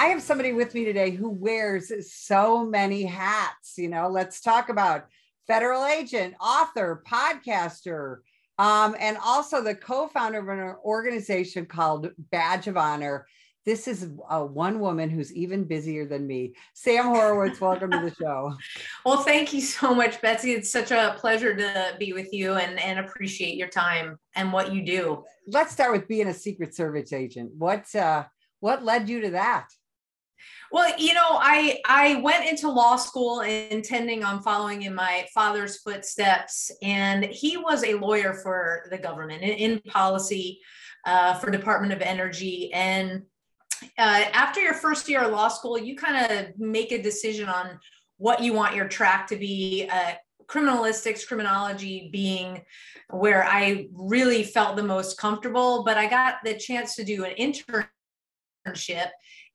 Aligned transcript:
I 0.00 0.06
have 0.06 0.22
somebody 0.22 0.54
with 0.54 0.72
me 0.72 0.86
today 0.86 1.10
who 1.10 1.28
wears 1.28 1.92
so 2.10 2.64
many 2.64 3.02
hats. 3.02 3.74
You 3.76 3.90
know, 3.90 4.08
let's 4.08 4.40
talk 4.40 4.70
about 4.70 5.04
federal 5.46 5.84
agent, 5.84 6.32
author, 6.40 7.04
podcaster, 7.06 8.20
um, 8.58 8.96
and 8.98 9.18
also 9.22 9.62
the 9.62 9.74
co 9.74 10.08
founder 10.08 10.38
of 10.38 10.48
an 10.48 10.74
organization 10.82 11.66
called 11.66 12.12
Badge 12.30 12.66
of 12.66 12.78
Honor. 12.78 13.26
This 13.66 13.86
is 13.86 14.08
uh, 14.30 14.40
one 14.40 14.80
woman 14.80 15.10
who's 15.10 15.34
even 15.34 15.64
busier 15.64 16.06
than 16.06 16.26
me. 16.26 16.54
Sam 16.72 17.04
Horowitz, 17.04 17.60
welcome 17.60 17.90
to 17.90 18.00
the 18.00 18.14
show. 18.14 18.54
Well, 19.04 19.22
thank 19.22 19.52
you 19.52 19.60
so 19.60 19.94
much, 19.94 20.22
Betsy. 20.22 20.52
It's 20.52 20.72
such 20.72 20.92
a 20.92 21.14
pleasure 21.18 21.54
to 21.54 21.96
be 21.98 22.14
with 22.14 22.32
you 22.32 22.54
and, 22.54 22.80
and 22.80 23.00
appreciate 23.00 23.56
your 23.56 23.68
time 23.68 24.18
and 24.34 24.50
what 24.50 24.72
you 24.72 24.82
do. 24.82 25.24
Let's 25.46 25.72
start 25.72 25.92
with 25.92 26.08
being 26.08 26.28
a 26.28 26.34
Secret 26.34 26.74
Service 26.74 27.12
agent. 27.12 27.50
What 27.58 27.94
uh, 27.94 28.24
what 28.60 28.82
led 28.82 29.06
you 29.10 29.20
to 29.22 29.30
that? 29.32 29.68
Well, 30.72 30.92
you 30.98 31.14
know, 31.14 31.20
I 31.30 31.80
I 31.84 32.16
went 32.16 32.48
into 32.48 32.70
law 32.70 32.94
school 32.96 33.40
intending 33.40 34.22
on 34.22 34.40
following 34.40 34.82
in 34.82 34.94
my 34.94 35.26
father's 35.34 35.78
footsteps, 35.78 36.70
and 36.80 37.24
he 37.24 37.56
was 37.56 37.82
a 37.82 37.94
lawyer 37.94 38.34
for 38.34 38.86
the 38.90 38.98
government 38.98 39.42
in, 39.42 39.50
in 39.50 39.80
policy 39.80 40.60
uh, 41.06 41.34
for 41.34 41.50
Department 41.50 41.92
of 41.92 42.00
Energy. 42.02 42.72
And 42.72 43.22
uh, 43.98 44.24
after 44.32 44.60
your 44.60 44.74
first 44.74 45.08
year 45.08 45.22
of 45.22 45.32
law 45.32 45.48
school, 45.48 45.76
you 45.76 45.96
kind 45.96 46.30
of 46.30 46.58
make 46.58 46.92
a 46.92 47.02
decision 47.02 47.48
on 47.48 47.80
what 48.18 48.40
you 48.40 48.52
want 48.52 48.76
your 48.76 48.88
track 48.88 49.26
to 49.28 49.36
be. 49.36 49.88
Uh, 49.90 50.12
criminalistics, 50.46 51.24
criminology 51.24 52.10
being 52.12 52.60
where 53.10 53.44
I 53.44 53.86
really 53.92 54.42
felt 54.42 54.74
the 54.74 54.82
most 54.82 55.16
comfortable, 55.16 55.84
but 55.84 55.96
I 55.96 56.08
got 56.08 56.38
the 56.44 56.54
chance 56.54 56.96
to 56.96 57.04
do 57.04 57.24
an 57.24 57.36
internship 57.38 59.10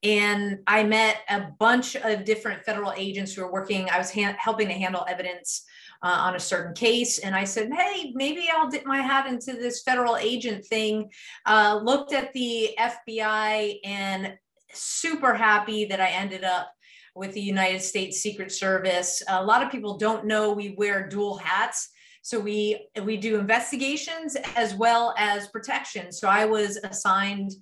and 0.05 0.59
I 0.67 0.83
met 0.83 1.21
a 1.29 1.47
bunch 1.59 1.95
of 1.95 2.25
different 2.25 2.63
federal 2.63 2.93
agents 2.95 3.33
who 3.33 3.41
were 3.41 3.51
working. 3.51 3.89
I 3.89 3.97
was 3.97 4.13
ha- 4.13 4.35
helping 4.37 4.67
to 4.67 4.73
handle 4.73 5.03
evidence 5.09 5.65
uh, 6.03 6.09
on 6.09 6.35
a 6.35 6.39
certain 6.39 6.75
case, 6.75 7.17
and 7.17 7.35
I 7.35 7.43
said, 7.43 7.71
"Hey, 7.73 8.11
maybe 8.13 8.47
I'll 8.55 8.69
dip 8.69 8.85
my 8.85 9.01
hat 9.01 9.25
into 9.25 9.53
this 9.53 9.81
federal 9.81 10.15
agent 10.15 10.63
thing." 10.65 11.09
Uh, 11.47 11.81
looked 11.83 12.13
at 12.13 12.31
the 12.33 12.69
FBI 12.79 13.79
and 13.83 14.37
super 14.71 15.33
happy 15.33 15.85
that 15.85 15.99
I 15.99 16.09
ended 16.09 16.43
up 16.43 16.71
with 17.15 17.33
the 17.33 17.41
United 17.41 17.81
States 17.81 18.19
Secret 18.19 18.51
Service. 18.51 19.23
A 19.27 19.43
lot 19.43 19.63
of 19.63 19.71
people 19.71 19.97
don't 19.97 20.25
know 20.25 20.53
we 20.53 20.75
wear 20.77 21.07
dual 21.07 21.37
hats. 21.37 21.89
So 22.21 22.39
we 22.39 22.87
we 23.03 23.17
do 23.17 23.39
investigations 23.39 24.37
as 24.55 24.75
well 24.75 25.15
as 25.17 25.47
protection. 25.47 26.11
So 26.11 26.27
I 26.27 26.45
was 26.45 26.77
assigned 26.77 27.53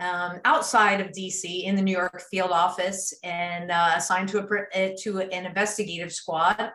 um, 0.00 0.40
outside 0.44 1.00
of 1.00 1.08
DC 1.08 1.64
in 1.64 1.76
the 1.76 1.82
New 1.82 1.92
York 1.92 2.22
field 2.30 2.50
office 2.50 3.12
and 3.22 3.70
uh, 3.70 3.92
assigned 3.96 4.28
to 4.30 4.66
a 4.74 4.96
to 5.02 5.20
an 5.20 5.46
investigative 5.46 6.12
squad 6.12 6.72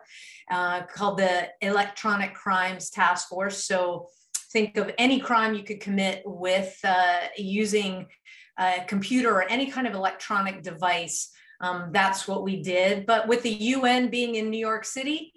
uh, 0.50 0.82
called 0.86 1.18
the 1.18 1.48
Electronic 1.60 2.34
Crimes 2.34 2.90
Task 2.90 3.28
Force. 3.28 3.64
So 3.64 4.06
think 4.52 4.76
of 4.76 4.92
any 4.96 5.18
crime 5.18 5.54
you 5.54 5.64
could 5.64 5.80
commit 5.80 6.22
with 6.24 6.78
uh, 6.84 7.20
using 7.36 8.06
a 8.58 8.84
computer 8.86 9.30
or 9.30 9.42
any 9.42 9.70
kind 9.70 9.86
of 9.86 9.94
electronic 9.94 10.62
device. 10.62 11.30
Um, 11.60 11.90
that's 11.92 12.28
what 12.28 12.44
we 12.44 12.62
did. 12.62 13.06
But 13.06 13.26
with 13.26 13.42
the 13.42 13.50
UN 13.50 14.08
being 14.08 14.36
in 14.36 14.50
New 14.50 14.58
York 14.58 14.84
City, 14.84 15.32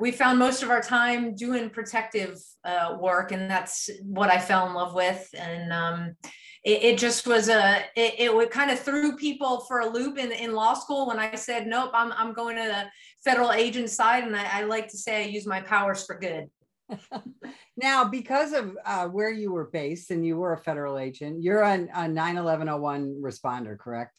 we 0.00 0.10
found 0.10 0.38
most 0.38 0.62
of 0.62 0.70
our 0.70 0.80
time 0.80 1.36
doing 1.36 1.70
protective 1.70 2.36
uh, 2.64 2.96
work, 2.98 3.30
and 3.32 3.48
that's 3.50 3.90
what 4.02 4.30
I 4.30 4.38
fell 4.38 4.66
in 4.66 4.74
love 4.74 4.94
with. 4.94 5.28
And 5.34 5.72
um, 5.72 6.16
it, 6.64 6.82
it 6.82 6.98
just 6.98 7.26
was 7.26 7.48
a 7.48 7.84
it, 7.94 8.14
it 8.18 8.34
would 8.34 8.50
kind 8.50 8.70
of 8.70 8.78
threw 8.78 9.16
people 9.16 9.60
for 9.60 9.80
a 9.80 9.88
loop 9.88 10.18
in, 10.18 10.32
in 10.32 10.52
law 10.52 10.74
school 10.74 11.06
when 11.06 11.18
I 11.18 11.34
said 11.34 11.66
nope 11.66 11.90
I'm 11.94 12.12
I'm 12.12 12.32
going 12.32 12.56
to 12.56 12.64
the 12.64 12.84
federal 13.24 13.52
agent 13.52 13.90
side 13.90 14.24
and 14.24 14.36
I, 14.36 14.60
I 14.60 14.62
like 14.64 14.88
to 14.88 14.98
say 14.98 15.24
I 15.24 15.26
use 15.26 15.46
my 15.46 15.60
powers 15.60 16.04
for 16.04 16.18
good. 16.18 16.50
now, 17.76 18.04
because 18.04 18.52
of 18.52 18.76
uh, 18.84 19.06
where 19.08 19.30
you 19.30 19.52
were 19.52 19.70
based 19.72 20.10
and 20.10 20.26
you 20.26 20.36
were 20.36 20.52
a 20.52 20.58
federal 20.58 20.98
agent, 20.98 21.42
you're 21.42 21.62
a, 21.62 21.88
a 21.94 22.08
91101 22.08 23.22
responder, 23.22 23.78
correct? 23.78 24.12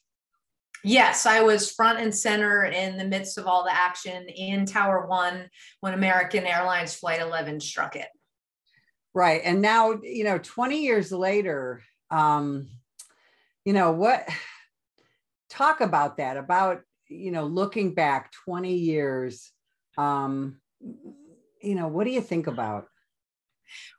Yes, 0.83 1.25
I 1.25 1.41
was 1.41 1.71
front 1.71 1.99
and 1.99 2.13
center 2.13 2.65
in 2.65 2.97
the 2.97 3.05
midst 3.05 3.37
of 3.37 3.47
all 3.47 3.63
the 3.63 3.75
action 3.75 4.27
in 4.29 4.65
Tower 4.65 5.07
One 5.07 5.49
when 5.79 5.93
American 5.93 6.45
Airlines 6.45 6.93
Flight 6.95 7.21
11 7.21 7.59
struck 7.59 7.95
it. 7.95 8.07
Right. 9.13 9.41
And 9.43 9.61
now, 9.61 9.93
you 10.03 10.25
know, 10.25 10.37
20 10.37 10.83
years 10.83 11.11
later, 11.11 11.81
um, 12.11 12.67
you 13.65 13.73
know 13.73 13.91
what 13.91 14.27
talk 15.49 15.81
about 15.81 16.17
that 16.17 16.37
about 16.37 16.81
you 17.07 17.31
know 17.31 17.45
looking 17.45 17.93
back 17.93 18.31
20 18.45 18.73
years 18.75 19.51
um 19.97 20.59
you 21.61 21.75
know 21.75 21.87
what 21.87 22.05
do 22.05 22.11
you 22.11 22.21
think 22.21 22.47
about 22.47 22.87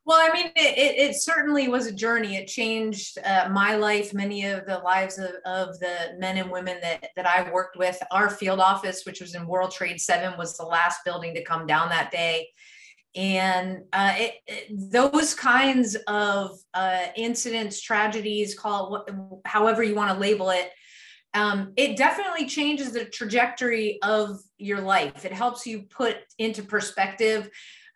well, 0.04 0.18
I 0.20 0.32
mean, 0.32 0.46
it, 0.54 0.78
it, 0.78 1.10
it, 1.10 1.16
certainly 1.16 1.66
was 1.66 1.86
a 1.86 1.92
journey. 1.92 2.36
It 2.36 2.46
changed 2.46 3.18
uh, 3.24 3.48
my 3.50 3.74
life, 3.74 4.14
many 4.14 4.44
of 4.44 4.64
the 4.64 4.78
lives 4.78 5.18
of, 5.18 5.32
of 5.44 5.78
the 5.80 6.14
men 6.18 6.36
and 6.38 6.50
women 6.50 6.78
that, 6.82 7.08
that 7.16 7.26
I 7.26 7.50
worked 7.50 7.76
with. 7.76 8.00
Our 8.12 8.30
field 8.30 8.60
office, 8.60 9.04
which 9.04 9.20
was 9.20 9.34
in 9.34 9.46
World 9.46 9.72
Trade 9.72 10.00
7, 10.00 10.38
was 10.38 10.56
the 10.56 10.64
last 10.64 11.00
building 11.04 11.34
to 11.34 11.42
come 11.42 11.66
down 11.66 11.88
that 11.88 12.12
day 12.12 12.48
and 13.16 13.82
uh, 13.92 14.12
it, 14.16 14.34
it, 14.46 14.92
those 14.92 15.34
kinds 15.34 15.96
of 16.06 16.58
uh, 16.74 17.06
incidents 17.16 17.80
tragedies 17.80 18.58
call 18.58 18.96
it 18.96 19.14
what, 19.14 19.40
however 19.44 19.82
you 19.82 19.94
want 19.94 20.12
to 20.12 20.18
label 20.18 20.50
it 20.50 20.70
um, 21.34 21.72
it 21.76 21.98
definitely 21.98 22.46
changes 22.46 22.92
the 22.92 23.04
trajectory 23.04 23.98
of 24.02 24.40
your 24.56 24.80
life. 24.80 25.26
It 25.26 25.32
helps 25.32 25.66
you 25.66 25.82
put 25.82 26.16
into 26.38 26.62
perspective 26.62 27.50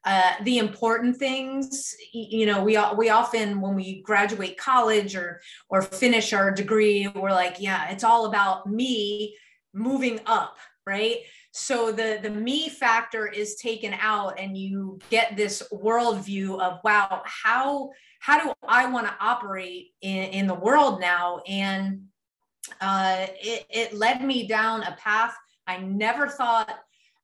uh, 0.04 0.32
the 0.44 0.58
important 0.58 1.16
things. 1.16 1.94
You 2.12 2.46
know 2.46 2.62
we 2.62 2.78
we 2.96 3.10
often 3.10 3.60
when 3.60 3.74
we 3.74 4.02
graduate 4.02 4.58
college 4.58 5.16
or 5.16 5.40
or 5.68 5.82
finish 5.82 6.32
our 6.32 6.50
degree 6.50 7.10
we're 7.14 7.30
like 7.30 7.56
yeah 7.60 7.90
it's 7.90 8.04
all 8.04 8.26
about 8.26 8.66
me 8.66 9.36
moving 9.74 10.20
up 10.24 10.56
right 10.86 11.18
so 11.52 11.90
the 11.90 12.20
the 12.22 12.30
me 12.30 12.68
factor 12.68 13.26
is 13.26 13.56
taken 13.56 13.92
out 13.94 14.38
and 14.38 14.56
you 14.56 14.98
get 15.10 15.36
this 15.36 15.62
worldview 15.72 16.60
of 16.60 16.78
wow 16.84 17.22
how 17.24 17.90
how 18.20 18.42
do 18.42 18.52
i 18.68 18.86
want 18.86 19.06
to 19.06 19.14
operate 19.20 19.88
in, 20.00 20.24
in 20.24 20.46
the 20.46 20.54
world 20.54 21.00
now? 21.00 21.40
And 21.48 22.02
uh, 22.80 23.26
it, 23.40 23.66
it 23.70 23.94
led 23.94 24.22
me 24.22 24.46
down 24.46 24.82
a 24.84 24.92
path 24.92 25.34
i 25.66 25.78
never 25.78 26.28
thought 26.28 26.70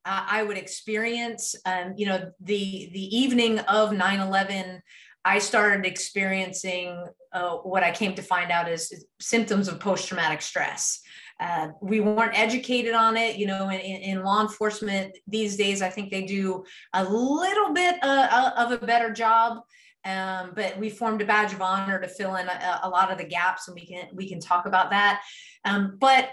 uh, 0.05 0.27
i 0.29 0.43
would 0.43 0.59
experience. 0.59 1.55
Um, 1.65 1.95
you 1.97 2.07
know 2.07 2.33
the 2.41 2.91
the 2.93 3.17
evening 3.17 3.61
of 3.61 3.91
9-11 3.91 4.81
i 5.25 5.39
started 5.39 5.87
experiencing 5.87 7.05
uh, 7.33 7.59
what 7.59 7.85
i 7.85 7.93
came 7.93 8.15
to 8.17 8.23
find 8.23 8.51
out 8.51 8.69
is 8.69 9.07
symptoms 9.21 9.69
of 9.69 9.79
post-traumatic 9.79 10.43
stress 10.43 11.01
uh, 11.39 11.69
we 11.83 12.01
weren't 12.01 12.39
educated 12.39 12.95
on 12.95 13.17
it. 13.17 13.37
You 13.37 13.47
know, 13.47 13.69
in, 13.69 13.81
in, 13.81 14.25
law 14.25 14.43
enforcement 14.43 15.17
these 15.27 15.57
days, 15.57 15.83
I 15.83 15.91
think 15.91 16.11
they 16.11 16.23
do 16.23 16.65
a 16.95 17.05
little 17.05 17.75
bit 17.75 17.97
uh, 18.03 18.29
uh, 18.31 18.51
of 18.57 18.73
a 18.73 18.87
better 18.87 19.13
job. 19.13 19.59
Um, 20.05 20.53
but 20.55 20.79
we 20.79 20.89
formed 20.89 21.21
a 21.21 21.27
badge 21.27 21.53
of 21.53 21.61
honor 21.61 22.01
to 22.01 22.09
fill 22.09 22.37
in 22.37 22.47
a, 22.47 22.81
a, 22.85 22.89
lot 22.89 23.11
of 23.11 23.19
the 23.19 23.25
gaps, 23.25 23.67
and 23.67 23.75
we 23.75 23.87
can 23.87 24.09
we 24.15 24.29
can 24.29 24.41
talk 24.41 24.67
about 24.67 24.91
that. 24.91 25.23
Um, 25.65 25.97
but 26.01 26.31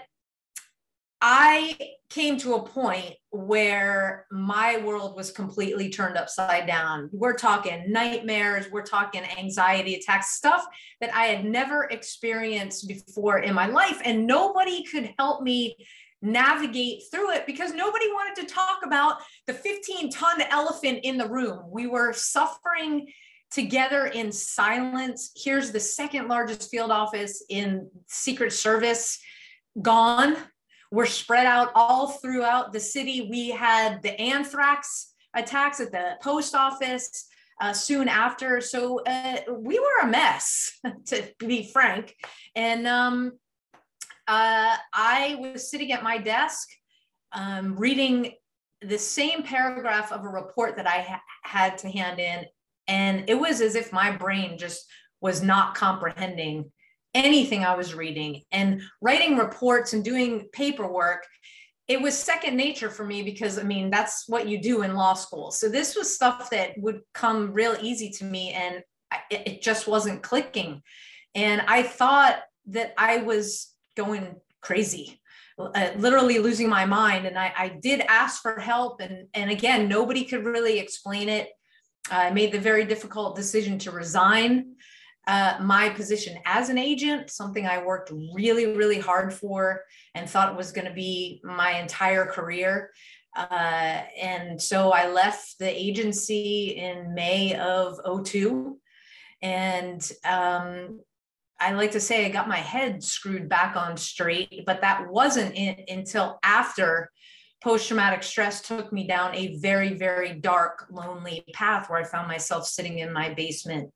I 1.26 1.78
came 2.10 2.36
to 2.40 2.56
a 2.56 2.68
point 2.68 3.14
where 3.30 4.26
my 4.30 4.76
world 4.84 5.16
was 5.16 5.30
completely 5.30 5.88
turned 5.88 6.18
upside 6.18 6.66
down. 6.66 7.08
We're 7.14 7.32
talking 7.32 7.90
nightmares, 7.90 8.66
we're 8.70 8.82
talking 8.82 9.22
anxiety 9.38 9.94
attacks, 9.94 10.34
stuff 10.34 10.66
that 11.00 11.14
I 11.14 11.24
had 11.24 11.46
never 11.46 11.84
experienced 11.84 12.86
before 12.88 13.38
in 13.38 13.54
my 13.54 13.64
life. 13.64 14.02
And 14.04 14.26
nobody 14.26 14.84
could 14.84 15.14
help 15.18 15.42
me 15.42 15.76
navigate 16.20 17.04
through 17.10 17.30
it 17.30 17.46
because 17.46 17.72
nobody 17.72 18.06
wanted 18.08 18.46
to 18.46 18.54
talk 18.54 18.80
about 18.84 19.16
the 19.46 19.54
15 19.54 20.10
ton 20.10 20.42
elephant 20.50 21.00
in 21.04 21.16
the 21.16 21.26
room. 21.26 21.62
We 21.70 21.86
were 21.86 22.12
suffering 22.12 23.10
together 23.50 24.08
in 24.08 24.30
silence. 24.30 25.32
Here's 25.34 25.72
the 25.72 25.80
second 25.80 26.28
largest 26.28 26.70
field 26.70 26.90
office 26.90 27.42
in 27.48 27.88
Secret 28.08 28.52
Service 28.52 29.18
gone 29.80 30.36
were 30.94 31.06
spread 31.06 31.44
out 31.44 31.72
all 31.74 32.06
throughout 32.06 32.72
the 32.72 32.78
city. 32.78 33.26
We 33.28 33.50
had 33.50 34.00
the 34.02 34.18
anthrax 34.20 35.12
attacks 35.34 35.80
at 35.80 35.90
the 35.90 36.12
post 36.22 36.54
office 36.54 37.26
uh, 37.60 37.72
soon 37.72 38.08
after. 38.08 38.60
So 38.60 39.00
uh, 39.04 39.38
we 39.50 39.78
were 39.78 40.00
a 40.02 40.06
mess, 40.06 40.78
to 41.06 41.24
be 41.40 41.68
frank. 41.72 42.14
And 42.54 42.86
um, 42.86 43.32
uh, 44.28 44.76
I 44.92 45.36
was 45.40 45.68
sitting 45.68 45.90
at 45.90 46.04
my 46.04 46.18
desk 46.18 46.68
um, 47.32 47.74
reading 47.74 48.32
the 48.80 48.98
same 48.98 49.42
paragraph 49.42 50.12
of 50.12 50.24
a 50.24 50.28
report 50.28 50.76
that 50.76 50.86
I 50.86 51.00
ha- 51.00 51.22
had 51.42 51.78
to 51.78 51.90
hand 51.90 52.20
in. 52.20 52.44
And 52.86 53.28
it 53.28 53.34
was 53.34 53.60
as 53.60 53.74
if 53.74 53.92
my 53.92 54.12
brain 54.12 54.58
just 54.58 54.86
was 55.20 55.42
not 55.42 55.74
comprehending 55.74 56.70
anything 57.14 57.64
I 57.64 57.76
was 57.76 57.94
reading 57.94 58.42
and 58.50 58.82
writing 59.00 59.36
reports 59.36 59.92
and 59.92 60.04
doing 60.04 60.48
paperwork. 60.52 61.24
It 61.86 62.00
was 62.00 62.16
second 62.16 62.56
nature 62.56 62.90
for 62.90 63.04
me 63.04 63.22
because 63.22 63.58
I 63.58 63.62
mean, 63.62 63.90
that's 63.90 64.24
what 64.28 64.48
you 64.48 64.60
do 64.60 64.82
in 64.82 64.94
law 64.94 65.14
school. 65.14 65.50
So 65.50 65.68
this 65.68 65.94
was 65.96 66.14
stuff 66.14 66.50
that 66.50 66.76
would 66.78 67.00
come 67.12 67.52
real 67.52 67.76
easy 67.80 68.10
to 68.10 68.24
me 68.24 68.52
and 68.52 68.82
it, 69.30 69.62
just 69.62 69.86
wasn't 69.86 70.22
clicking. 70.22 70.82
And 71.34 71.62
I 71.68 71.82
thought 71.82 72.40
that 72.66 72.94
I 72.98 73.18
was 73.18 73.72
going 73.96 74.36
crazy. 74.60 75.20
Uh, 75.56 75.90
literally 75.96 76.40
losing 76.40 76.68
my 76.68 76.84
mind 76.84 77.26
and 77.26 77.38
I, 77.38 77.52
I 77.56 77.68
did 77.68 78.00
ask 78.00 78.42
for 78.42 78.58
help 78.58 79.00
and 79.00 79.28
and 79.34 79.52
again 79.52 79.88
nobody 79.88 80.24
could 80.24 80.44
really 80.44 80.80
explain 80.80 81.28
it 81.28 81.48
I 82.10 82.30
made 82.30 82.50
the 82.50 82.58
very 82.58 82.84
difficult 82.84 83.36
decision 83.36 83.78
to 83.78 83.92
resign 83.92 84.74
uh, 85.26 85.56
my 85.60 85.88
position 85.88 86.38
as 86.44 86.68
an 86.68 86.78
agent, 86.78 87.30
something 87.30 87.66
I 87.66 87.82
worked 87.82 88.12
really, 88.34 88.76
really 88.76 88.98
hard 88.98 89.32
for 89.32 89.82
and 90.14 90.28
thought 90.28 90.56
was 90.56 90.72
going 90.72 90.86
to 90.86 90.92
be 90.92 91.40
my 91.42 91.78
entire 91.78 92.26
career. 92.26 92.90
Uh, 93.34 94.02
and 94.20 94.60
so 94.60 94.92
I 94.92 95.10
left 95.10 95.58
the 95.58 95.68
agency 95.68 96.76
in 96.76 97.14
May 97.14 97.54
of 97.56 97.98
02. 98.24 98.78
And 99.42 100.12
um, 100.24 101.00
I 101.58 101.72
like 101.72 101.92
to 101.92 102.00
say 102.00 102.26
I 102.26 102.30
got 102.30 102.48
my 102.48 102.58
head 102.58 103.02
screwed 103.02 103.48
back 103.48 103.76
on 103.76 103.96
straight, 103.96 104.64
but 104.66 104.80
that 104.82 105.08
wasn't 105.10 105.54
in, 105.54 105.84
until 105.88 106.38
after 106.42 107.10
post 107.62 107.88
traumatic 107.88 108.22
stress 108.22 108.60
took 108.60 108.92
me 108.92 109.06
down 109.06 109.34
a 109.34 109.56
very, 109.56 109.94
very 109.94 110.34
dark, 110.34 110.86
lonely 110.90 111.44
path 111.54 111.88
where 111.88 111.98
I 111.98 112.04
found 112.04 112.28
myself 112.28 112.66
sitting 112.66 112.98
in 112.98 113.12
my 113.12 113.32
basement, 113.32 113.90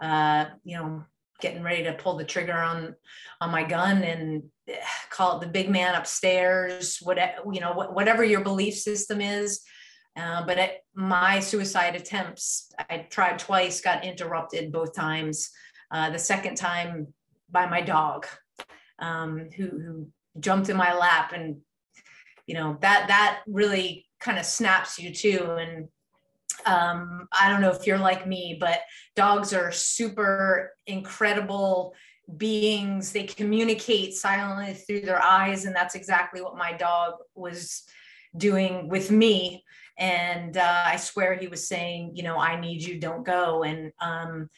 uh, 0.00 0.46
you 0.64 0.76
know, 0.76 1.04
getting 1.40 1.62
ready 1.62 1.84
to 1.84 1.92
pull 1.94 2.16
the 2.16 2.24
trigger 2.24 2.56
on 2.56 2.94
on 3.40 3.50
my 3.50 3.62
gun 3.62 4.02
and 4.02 4.42
eh, 4.68 4.76
call 5.10 5.36
it 5.36 5.40
the 5.40 5.50
big 5.50 5.70
man 5.70 5.94
upstairs, 5.94 6.98
whatever 6.98 7.42
you 7.52 7.60
know, 7.60 7.72
whatever 7.72 8.24
your 8.24 8.40
belief 8.40 8.74
system 8.74 9.20
is. 9.20 9.60
Uh, 10.16 10.44
but 10.44 10.58
at 10.58 10.78
my 10.94 11.38
suicide 11.38 11.94
attempts, 11.94 12.72
I 12.90 13.06
tried 13.08 13.38
twice, 13.38 13.80
got 13.80 14.04
interrupted 14.04 14.72
both 14.72 14.94
times. 14.94 15.50
Uh, 15.92 16.10
the 16.10 16.18
second 16.18 16.56
time 16.56 17.14
by 17.50 17.66
my 17.66 17.80
dog, 17.80 18.26
um, 18.98 19.48
who, 19.56 19.68
who 19.68 20.08
jumped 20.40 20.68
in 20.68 20.76
my 20.76 20.94
lap 20.94 21.32
and 21.32 21.58
you 22.46 22.54
know 22.54 22.78
that 22.80 23.08
that 23.08 23.40
really 23.46 24.06
kind 24.20 24.38
of 24.38 24.44
snaps 24.44 24.98
you 24.98 25.14
too 25.14 25.56
and 25.58 25.88
um, 26.66 27.28
i 27.38 27.48
don't 27.48 27.60
know 27.60 27.70
if 27.70 27.86
you're 27.86 27.98
like 27.98 28.26
me 28.26 28.56
but 28.60 28.80
dogs 29.16 29.52
are 29.52 29.72
super 29.72 30.72
incredible 30.86 31.94
beings. 32.36 33.12
They 33.12 33.24
communicate 33.24 34.14
silently 34.14 34.74
through 34.74 35.02
their 35.02 35.22
eyes 35.22 35.64
and 35.64 35.74
that's 35.74 35.94
exactly 35.94 36.42
what 36.42 36.56
my 36.56 36.72
dog 36.72 37.14
was 37.34 37.84
doing 38.36 38.88
with 38.88 39.10
me. 39.10 39.64
And 39.98 40.56
uh, 40.56 40.82
i 40.86 40.96
swear 40.96 41.34
he 41.34 41.48
was 41.48 41.66
saying 41.66 42.12
you 42.14 42.22
know 42.22 42.38
i 42.38 42.60
need 42.60 42.82
you. 42.82 43.00
Don't 43.00 43.24
go. 43.24 43.62
And 43.62 43.92
um, 44.00 44.48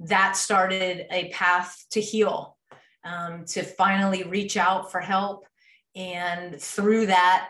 that 0.00 0.36
started 0.36 1.06
a 1.10 1.28
path 1.30 1.84
to 1.90 2.00
heal 2.00 2.56
um, 3.04 3.44
to 3.46 3.62
finally 3.62 4.24
reach 4.24 4.56
out 4.56 4.90
for 4.90 5.00
help. 5.00 5.46
And 5.94 6.60
through 6.60 7.06
that 7.06 7.48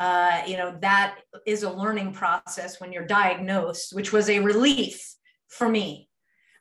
uh, 0.00 0.42
you 0.46 0.56
know 0.56 0.76
that 0.80 1.18
is 1.46 1.62
a 1.62 1.70
learning 1.70 2.12
process 2.12 2.80
when 2.80 2.92
you're 2.92 3.06
diagnosed 3.06 3.94
which 3.94 4.12
was 4.12 4.28
a 4.28 4.40
relief 4.40 5.14
for 5.48 5.68
me. 5.68 6.08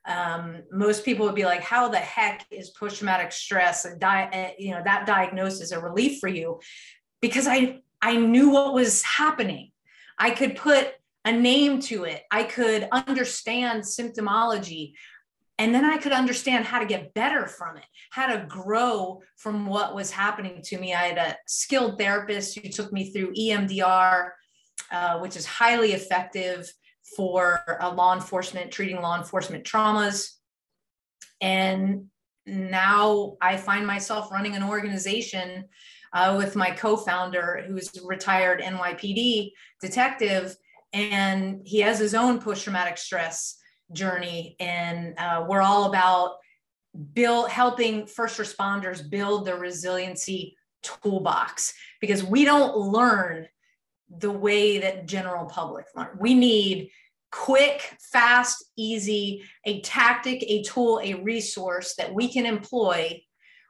Um, 0.08 0.64
most 0.72 1.06
people 1.06 1.28
would 1.28 1.36
be 1.36 1.46
like 1.46 1.62
how 1.62 1.88
the 1.88 1.98
heck 1.98 2.46
is 2.50 2.72
post-traumatic 2.72 3.32
stress 3.32 3.86
a 3.86 3.96
di- 3.96 4.56
you 4.58 4.72
know 4.72 4.82
that 4.84 5.06
diagnosis 5.06 5.72
a 5.72 5.80
relief 5.80 6.20
for 6.20 6.30
you? 6.30 6.60
Because 7.22 7.48
i 7.48 7.80
i 8.02 8.16
knew 8.16 8.50
what 8.50 8.74
was 8.74 9.04
happening. 9.04 9.72
I 10.18 10.32
could 10.32 10.56
put 10.56 10.94
a 11.24 11.32
name 11.32 11.80
to 11.82 12.04
it. 12.06 12.24
I 12.32 12.44
could 12.44 12.88
understand 12.92 13.84
symptomology 13.84 14.94
and 15.62 15.76
then 15.76 15.86
I 15.86 15.98
could 15.98 16.12
understand 16.12 16.66
how 16.66 16.80
to 16.80 16.88
get 16.88 17.14
better 17.14 17.46
from 17.46 17.78
it, 17.78 17.86
how 18.10 18.26
to 18.26 18.48
grow 18.48 19.22
from 19.38 19.68
what 19.68 19.94
was 19.94 20.10
happening 20.10 20.60
to 20.64 20.80
me. 20.80 20.96
I 20.96 21.04
had 21.04 21.20
a 21.20 21.38
skilled 21.46 22.00
therapist 22.00 22.58
who 22.58 22.68
took 22.68 22.92
me 22.92 23.12
through 23.12 23.36
EMDR, 23.36 24.32
uh, 24.92 25.20
which 25.20 25.38
is 25.38 25.46
highly 25.46 25.92
effective 25.92 26.68
for 27.16 27.78
uh, 27.80 27.94
law 27.94 28.16
enforcement, 28.16 28.72
treating 28.72 29.04
law 29.04 29.20
enforcement 29.20 29.64
traumas. 29.64 30.32
And 31.42 32.06
now 32.48 33.38
I 33.40 33.58
find 33.58 33.86
myself 33.86 34.32
running 34.32 34.56
an 34.56 34.64
organization 34.64 35.66
uh, 36.12 36.34
with 36.40 36.56
my 36.56 36.72
co-founder, 36.72 37.66
who's 37.68 37.96
a 37.96 38.08
retired 38.08 38.62
NYPD 38.62 39.52
detective, 39.80 40.56
and 40.92 41.62
he 41.66 41.82
has 41.82 42.00
his 42.00 42.16
own 42.16 42.40
post-traumatic 42.40 42.98
stress 42.98 43.61
journey 43.94 44.56
and 44.60 45.18
uh, 45.18 45.46
we're 45.48 45.62
all 45.62 45.86
about 45.86 46.38
build 47.14 47.50
helping 47.50 48.06
first 48.06 48.38
responders 48.38 49.08
build 49.08 49.46
the 49.46 49.56
resiliency 49.56 50.58
toolbox 50.84 51.74
because 52.00 52.24
we 52.24 52.44
don't 52.44 52.76
learn 52.76 53.48
the 54.18 54.32
way 54.32 54.80
that 54.80 55.06
general 55.06 55.46
public 55.46 55.86
learn. 55.96 56.10
We 56.20 56.34
need 56.34 56.90
quick 57.32 57.96
fast 58.12 58.66
easy 58.76 59.44
a 59.66 59.80
tactic 59.82 60.44
a 60.44 60.64
tool 60.64 61.00
a 61.02 61.14
resource 61.14 61.96
that 61.96 62.14
we 62.14 62.28
can 62.28 62.46
employ 62.46 63.22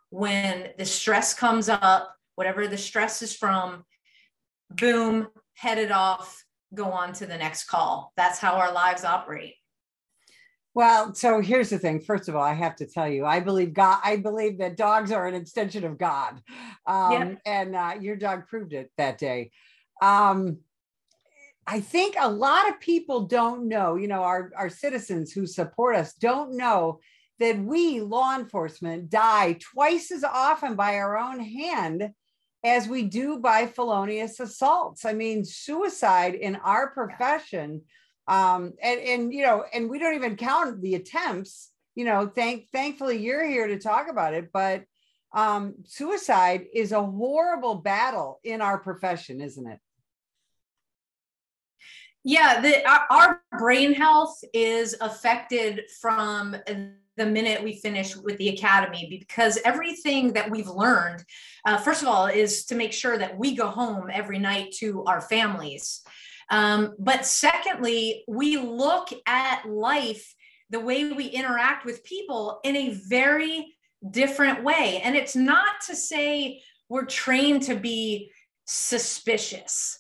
when 0.10 0.70
the 0.80 0.86
stress 0.86 1.36
comes 1.36 1.70
up 1.70 2.16
whatever 2.34 2.68
the 2.68 2.78
stress 2.78 3.22
is 3.22 3.36
from 3.36 3.84
boom 4.72 5.28
head 5.54 5.78
it 5.78 5.92
off 5.92 6.44
go 6.74 6.86
on 6.86 7.14
to 7.14 7.26
the 7.26 7.38
next 7.38 7.66
call. 7.66 8.14
That's 8.18 8.40
how 8.40 8.54
our 8.54 8.72
lives 8.72 9.04
operate 9.04 9.56
well, 10.74 11.14
so 11.14 11.42
here's 11.42 11.70
the 11.70 11.80
thing. 11.80 12.00
First 12.00 12.30
of 12.30 12.36
all, 12.36 12.44
I 12.44 12.54
have 12.54 12.78
to 12.78 12.86
tell 12.86 13.08
you, 13.08 13.26
I 13.26 13.42
believe 13.42 13.74
God. 13.74 14.00
I 14.04 14.16
believe 14.16 14.60
that 14.60 14.78
dogs 14.78 15.12
are 15.12 15.28
an 15.28 15.36
extension 15.36 15.84
of 15.84 15.98
God, 15.98 16.42
um, 16.86 17.12
yeah. 17.12 17.36
and 17.46 17.76
uh, 17.76 17.96
your 18.00 18.16
dog 18.16 18.48
proved 18.48 18.74
it 18.74 18.92
that 18.98 19.18
day. 19.18 19.52
Um, 20.02 20.60
I 21.68 21.80
think 21.80 22.16
a 22.18 22.30
lot 22.30 22.70
of 22.70 22.80
people 22.80 23.28
don't 23.28 23.68
know. 23.68 23.96
You 23.96 24.08
know, 24.08 24.24
our 24.24 24.52
our 24.56 24.70
citizens 24.70 25.32
who 25.32 25.46
support 25.46 25.96
us 25.96 26.14
don't 26.14 26.56
know 26.56 27.00
that 27.40 27.60
we 27.60 28.00
law 28.00 28.36
enforcement 28.36 29.10
die 29.10 29.58
twice 29.60 30.12
as 30.12 30.24
often 30.24 30.76
by 30.76 30.96
our 30.96 31.18
own 31.18 31.40
hand 31.40 32.12
as 32.64 32.88
we 32.88 33.04
do 33.04 33.40
by 33.40 33.66
felonious 33.66 34.40
assaults. 34.40 35.06
I 35.06 35.14
mean, 35.14 35.44
suicide 35.44 36.36
in 36.36 36.56
our 36.58 36.92
profession 36.92 37.82
um 38.32 38.74
and 38.82 39.00
and 39.02 39.34
you 39.34 39.44
know 39.46 39.66
and 39.74 39.90
we 39.90 40.00
don't 40.00 40.16
even 40.16 40.38
count 40.38 40.82
the 40.82 40.96
attempts 40.96 41.70
you 41.96 42.06
know 42.06 42.32
thank 42.34 42.70
thankfully 42.72 43.18
you're 43.18 43.46
here 43.46 43.68
to 43.68 43.78
talk 43.78 44.10
about 44.10 44.34
it 44.34 44.50
but 44.54 44.86
um 45.34 45.76
suicide 45.86 46.66
is 46.74 46.94
a 46.94 47.04
horrible 47.04 47.76
battle 47.76 48.40
in 48.44 48.62
our 48.62 48.78
profession 48.78 49.42
isn't 49.42 49.68
it? 49.68 49.80
Yeah 52.24 52.62
the 52.62 52.88
our 53.10 53.42
brain 53.60 53.94
health 53.94 54.38
is 54.54 54.96
affected 55.02 55.82
from 56.00 56.56
the 57.18 57.26
minute 57.26 57.62
we 57.62 57.74
finish 57.80 58.16
with 58.16 58.38
the 58.38 58.50
academy 58.50 59.08
because 59.10 59.60
everything 59.66 60.32
that 60.32 60.50
we've 60.50 60.70
learned 60.70 61.22
uh, 61.66 61.78
first 61.78 62.02
of 62.02 62.08
all 62.08 62.28
is 62.28 62.66
to 62.66 62.76
make 62.76 62.94
sure 62.94 63.18
that 63.18 63.38
we 63.38 63.56
go 63.56 63.68
home 63.68 64.10
every 64.14 64.40
night 64.40 64.72
to 64.72 65.04
our 65.04 65.20
families 65.20 66.02
um, 66.52 66.96
but 67.00 67.26
secondly, 67.26 68.26
we 68.28 68.58
look 68.58 69.08
at 69.26 69.66
life, 69.68 70.36
the 70.70 70.82
way 70.82 71.06
we 71.06 71.28
interact 71.28 71.86
with 71.86 72.04
people 72.04 72.60
in 72.66 72.76
a 72.76 73.00
very 73.08 73.74
different 74.10 74.62
way. 74.64 75.02
And 75.04 75.16
it's 75.16 75.36
not 75.36 75.76
to 75.88 75.96
say 75.96 76.62
we're 76.90 77.06
trained 77.06 77.64
to 77.64 77.76
be 77.76 78.32
suspicious. 78.66 79.98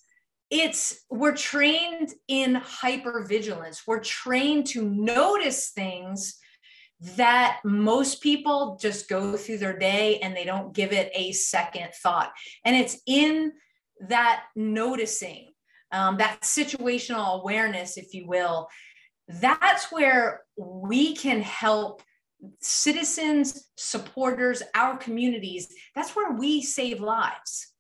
It's 0.50 1.06
we're 1.10 1.36
trained 1.36 2.14
in 2.28 2.56
hypervigilance. 2.56 3.84
We're 3.88 4.02
trained 4.02 4.68
to 4.68 4.84
notice 4.84 5.70
things 5.70 6.38
that 7.16 7.60
most 7.64 8.22
people 8.22 8.78
just 8.80 9.08
go 9.08 9.38
through 9.38 9.60
their 9.60 9.78
day 9.78 10.20
and 10.20 10.36
they 10.36 10.44
don't 10.44 10.76
give 10.76 10.92
it 10.92 11.12
a 11.16 11.32
second 11.32 11.94
thought. 12.04 12.34
And 12.66 12.76
it's 12.76 12.98
in 13.08 13.54
that 14.02 14.44
noticing 14.56 15.51
um, 15.92 16.18
that 16.18 16.42
situational 16.42 17.42
awareness, 17.42 17.98
if 17.98 18.14
you 18.14 18.28
will, 18.28 18.68
that's 19.28 19.92
where 19.92 20.42
we 20.58 21.16
can 21.16 21.42
help 21.42 22.02
citizens, 22.60 23.70
supporters, 23.78 24.64
our 24.76 24.98
communities. 24.98 25.68
That's 25.96 26.16
where 26.16 26.32
we 26.34 26.62
save 26.62 27.00
lives. 27.00 27.72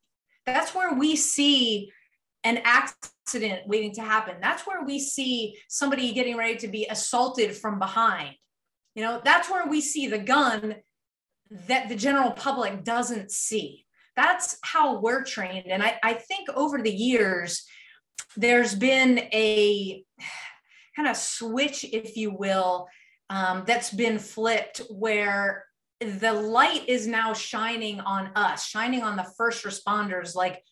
That's 0.45 0.73
where 0.75 0.93
we 0.93 1.15
see 1.15 1.91
an 2.43 2.61
accident 2.63 3.67
waiting 3.67 3.93
to 3.93 4.01
happen. 4.01 4.35
That's 4.41 4.65
where 4.65 4.83
we 4.83 4.99
see 4.99 5.57
somebody 5.67 6.11
getting 6.13 6.37
ready 6.37 6.57
to 6.57 6.67
be 6.67 6.87
assaulted 6.89 7.55
from 7.55 7.79
behind. 7.79 8.35
You 8.95 9.03
know, 9.03 9.21
that's 9.23 9.49
where 9.49 9.67
we 9.67 9.81
see 9.81 10.07
the 10.07 10.19
gun 10.19 10.75
that 11.67 11.89
the 11.89 11.95
general 11.95 12.31
public 12.31 12.83
doesn't 12.83 13.31
see. 13.31 13.85
That's 14.15 14.57
how 14.63 14.99
we're 14.99 15.23
trained. 15.23 15.67
And 15.67 15.81
I, 15.83 15.97
I 16.03 16.13
think 16.13 16.49
over 16.55 16.81
the 16.81 16.93
years, 16.93 17.65
there's 18.37 18.75
been 18.75 19.19
a 19.33 20.03
kind 20.95 21.07
of 21.07 21.17
switch, 21.17 21.83
if 21.83 22.17
you 22.17 22.31
will, 22.31 22.87
um, 23.29 23.63
that's 23.65 23.91
been 23.91 24.19
flipped 24.19 24.81
where 24.89 25.65
the 25.99 26.33
light 26.33 26.89
is 26.89 27.07
now 27.07 27.33
shining 27.33 27.99
on 28.01 28.31
us, 28.35 28.65
shining 28.65 29.03
on 29.03 29.15
the 29.15 29.31
first 29.37 29.63
responders, 29.63 30.35
like 30.35 30.63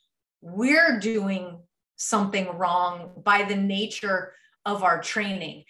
we're 0.41 0.99
doing 0.99 1.59
something 1.97 2.47
wrong 2.57 3.11
by 3.23 3.43
the 3.43 3.55
nature 3.55 4.33
of 4.65 4.83
our 4.83 5.01
training. 5.01 5.63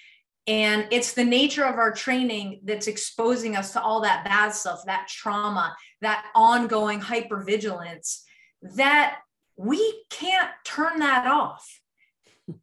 And 0.47 0.87
it's 0.91 1.13
the 1.13 1.23
nature 1.23 1.65
of 1.65 1.75
our 1.75 1.91
training 1.91 2.61
that's 2.63 2.87
exposing 2.87 3.55
us 3.55 3.73
to 3.73 3.81
all 3.81 4.01
that 4.01 4.25
bad 4.25 4.49
stuff, 4.49 4.81
that 4.85 5.07
trauma, 5.07 5.75
that 6.01 6.25
ongoing 6.33 6.99
hypervigilance, 7.01 8.21
that 8.75 9.19
we 9.59 10.03
can't 10.09 10.49
turn 10.63 10.99
that 10.99 11.27
off. 11.27 11.81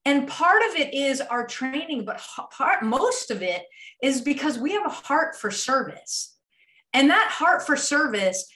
And 0.07 0.27
part 0.27 0.63
of 0.63 0.77
it 0.77 0.95
is 0.95 1.21
our 1.21 1.47
training, 1.47 2.07
but 2.07 2.23
part, 2.51 2.83
most 2.83 3.31
of 3.31 3.43
it 3.43 3.65
is 4.03 4.23
because 4.23 4.59
we 4.59 4.73
have 4.73 4.87
a 4.87 4.89
heart 4.89 5.37
for 5.37 5.51
service. 5.51 6.35
And 6.95 7.11
that 7.11 7.29
heart 7.31 7.67
for 7.67 7.77
service, 7.77 8.49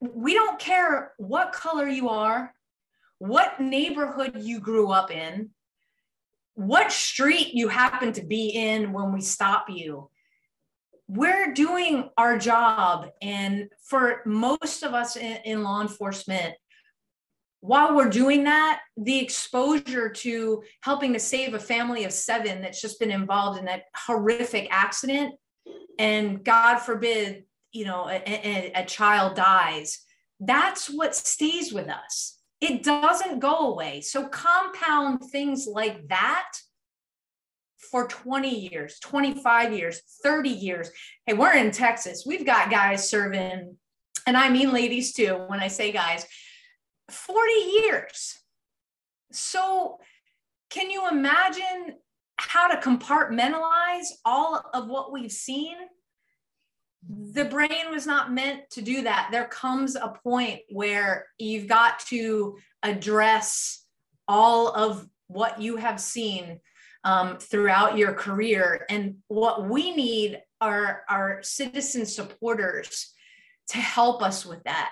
we 0.00 0.34
don't 0.34 0.60
care 0.60 1.14
what 1.18 1.52
color 1.52 1.88
you 1.88 2.08
are, 2.08 2.54
what 3.18 3.60
neighborhood 3.60 4.36
you 4.40 4.60
grew 4.60 4.92
up 4.92 5.10
in, 5.10 5.50
what 6.54 6.92
street 6.92 7.54
you 7.54 7.66
happen 7.66 8.12
to 8.12 8.24
be 8.24 8.50
in 8.50 8.92
when 8.92 9.12
we 9.12 9.20
stop 9.20 9.68
you. 9.68 10.08
We're 11.08 11.52
doing 11.54 12.08
our 12.16 12.38
job. 12.38 13.08
And 13.20 13.68
for 13.82 14.22
most 14.26 14.84
of 14.84 14.94
us 14.94 15.16
in, 15.16 15.38
in 15.44 15.64
law 15.64 15.82
enforcement, 15.82 16.54
while 17.60 17.96
we're 17.96 18.08
doing 18.08 18.44
that, 18.44 18.80
the 18.96 19.18
exposure 19.18 20.08
to 20.08 20.62
helping 20.82 21.12
to 21.12 21.18
save 21.18 21.54
a 21.54 21.58
family 21.58 22.04
of 22.04 22.12
seven 22.12 22.62
that's 22.62 22.80
just 22.80 23.00
been 23.00 23.10
involved 23.10 23.58
in 23.58 23.64
that 23.64 23.84
horrific 24.06 24.68
accident, 24.70 25.34
and 25.98 26.44
God 26.44 26.78
forbid, 26.78 27.44
you 27.72 27.84
know, 27.84 28.08
a, 28.08 28.22
a, 28.26 28.72
a 28.76 28.84
child 28.84 29.34
dies, 29.34 29.98
that's 30.40 30.88
what 30.88 31.16
stays 31.16 31.72
with 31.72 31.88
us. 31.88 32.38
It 32.60 32.82
doesn't 32.82 33.40
go 33.40 33.72
away. 33.72 34.00
So 34.02 34.28
compound 34.28 35.24
things 35.30 35.66
like 35.66 36.08
that 36.08 36.52
for 37.90 38.06
20 38.06 38.68
years, 38.68 38.98
25 39.00 39.72
years, 39.72 40.00
30 40.22 40.50
years. 40.50 40.90
Hey, 41.26 41.34
we're 41.34 41.54
in 41.54 41.70
Texas. 41.70 42.24
We've 42.26 42.46
got 42.46 42.70
guys 42.70 43.08
serving, 43.08 43.76
and 44.26 44.36
I 44.36 44.48
mean 44.48 44.72
ladies 44.72 45.12
too, 45.12 45.44
when 45.46 45.60
I 45.60 45.68
say 45.68 45.90
guys, 45.92 46.26
40 47.10 47.52
years. 47.52 48.38
So, 49.32 49.98
can 50.70 50.90
you 50.90 51.08
imagine 51.08 51.96
how 52.36 52.68
to 52.68 52.76
compartmentalize 52.76 54.06
all 54.24 54.62
of 54.74 54.88
what 54.88 55.12
we've 55.12 55.32
seen? 55.32 55.76
The 57.08 57.44
brain 57.44 57.90
was 57.90 58.06
not 58.06 58.32
meant 58.32 58.68
to 58.70 58.82
do 58.82 59.02
that. 59.02 59.28
There 59.32 59.46
comes 59.46 59.96
a 59.96 60.14
point 60.22 60.60
where 60.70 61.26
you've 61.38 61.68
got 61.68 62.00
to 62.08 62.58
address 62.82 63.84
all 64.26 64.68
of 64.68 65.06
what 65.28 65.60
you 65.60 65.76
have 65.76 66.00
seen 66.00 66.60
um, 67.04 67.38
throughout 67.38 67.96
your 67.96 68.12
career. 68.12 68.84
And 68.90 69.16
what 69.28 69.68
we 69.68 69.94
need 69.94 70.40
are 70.60 71.02
our 71.08 71.42
citizen 71.42 72.04
supporters 72.04 73.14
to 73.68 73.78
help 73.78 74.22
us 74.22 74.44
with 74.44 74.62
that 74.64 74.90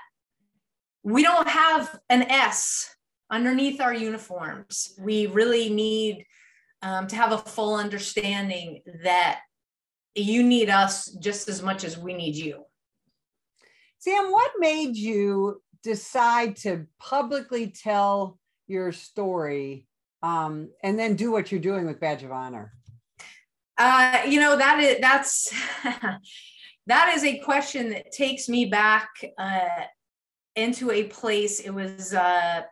we 1.07 1.23
don't 1.23 1.47
have 1.47 2.01
an 2.11 2.23
S 2.25 2.97
underneath 3.31 3.81
our 3.81 3.95
uniforms. 3.95 4.93
We 4.99 5.29
really 5.29 5.71
need 5.71 6.27
um, 6.83 7.07
to 7.07 7.15
have 7.15 7.31
a 7.31 7.39
full 7.39 7.77
understanding 7.77 8.83
that 9.05 9.43
you 10.17 10.43
need 10.43 10.69
us 10.69 11.07
just 11.21 11.49
as 11.49 11.63
much 11.63 11.85
as 11.85 11.97
we 11.97 12.13
need 12.13 12.35
you. 12.35 12.65
Sam, 13.99 14.33
what 14.33 14.51
made 14.59 14.97
you 14.97 15.63
decide 15.85 16.57
to 16.57 16.87
publicly 16.99 17.69
tell 17.69 18.37
your 18.67 18.91
story 18.91 19.87
um, 20.25 20.71
and 20.83 20.99
then 20.99 21.15
do 21.15 21.31
what 21.31 21.53
you're 21.53 21.61
doing 21.61 21.87
with 21.87 22.01
Badge 22.01 22.25
of 22.25 22.33
Honor? 22.33 22.73
Uh, 23.79 24.23
you 24.27 24.41
know 24.41 24.57
that 24.57 24.81
is 24.81 24.97
that's 25.01 25.55
that 26.87 27.15
is 27.15 27.23
a 27.23 27.39
question 27.39 27.91
that 27.91 28.11
takes 28.11 28.49
me 28.49 28.65
back 28.65 29.11
uh, 29.39 29.85
into 30.57 30.91
a 30.91 31.05
place. 31.05 31.61
It 31.61 31.71
was 31.71 32.15
uh, 32.15 32.63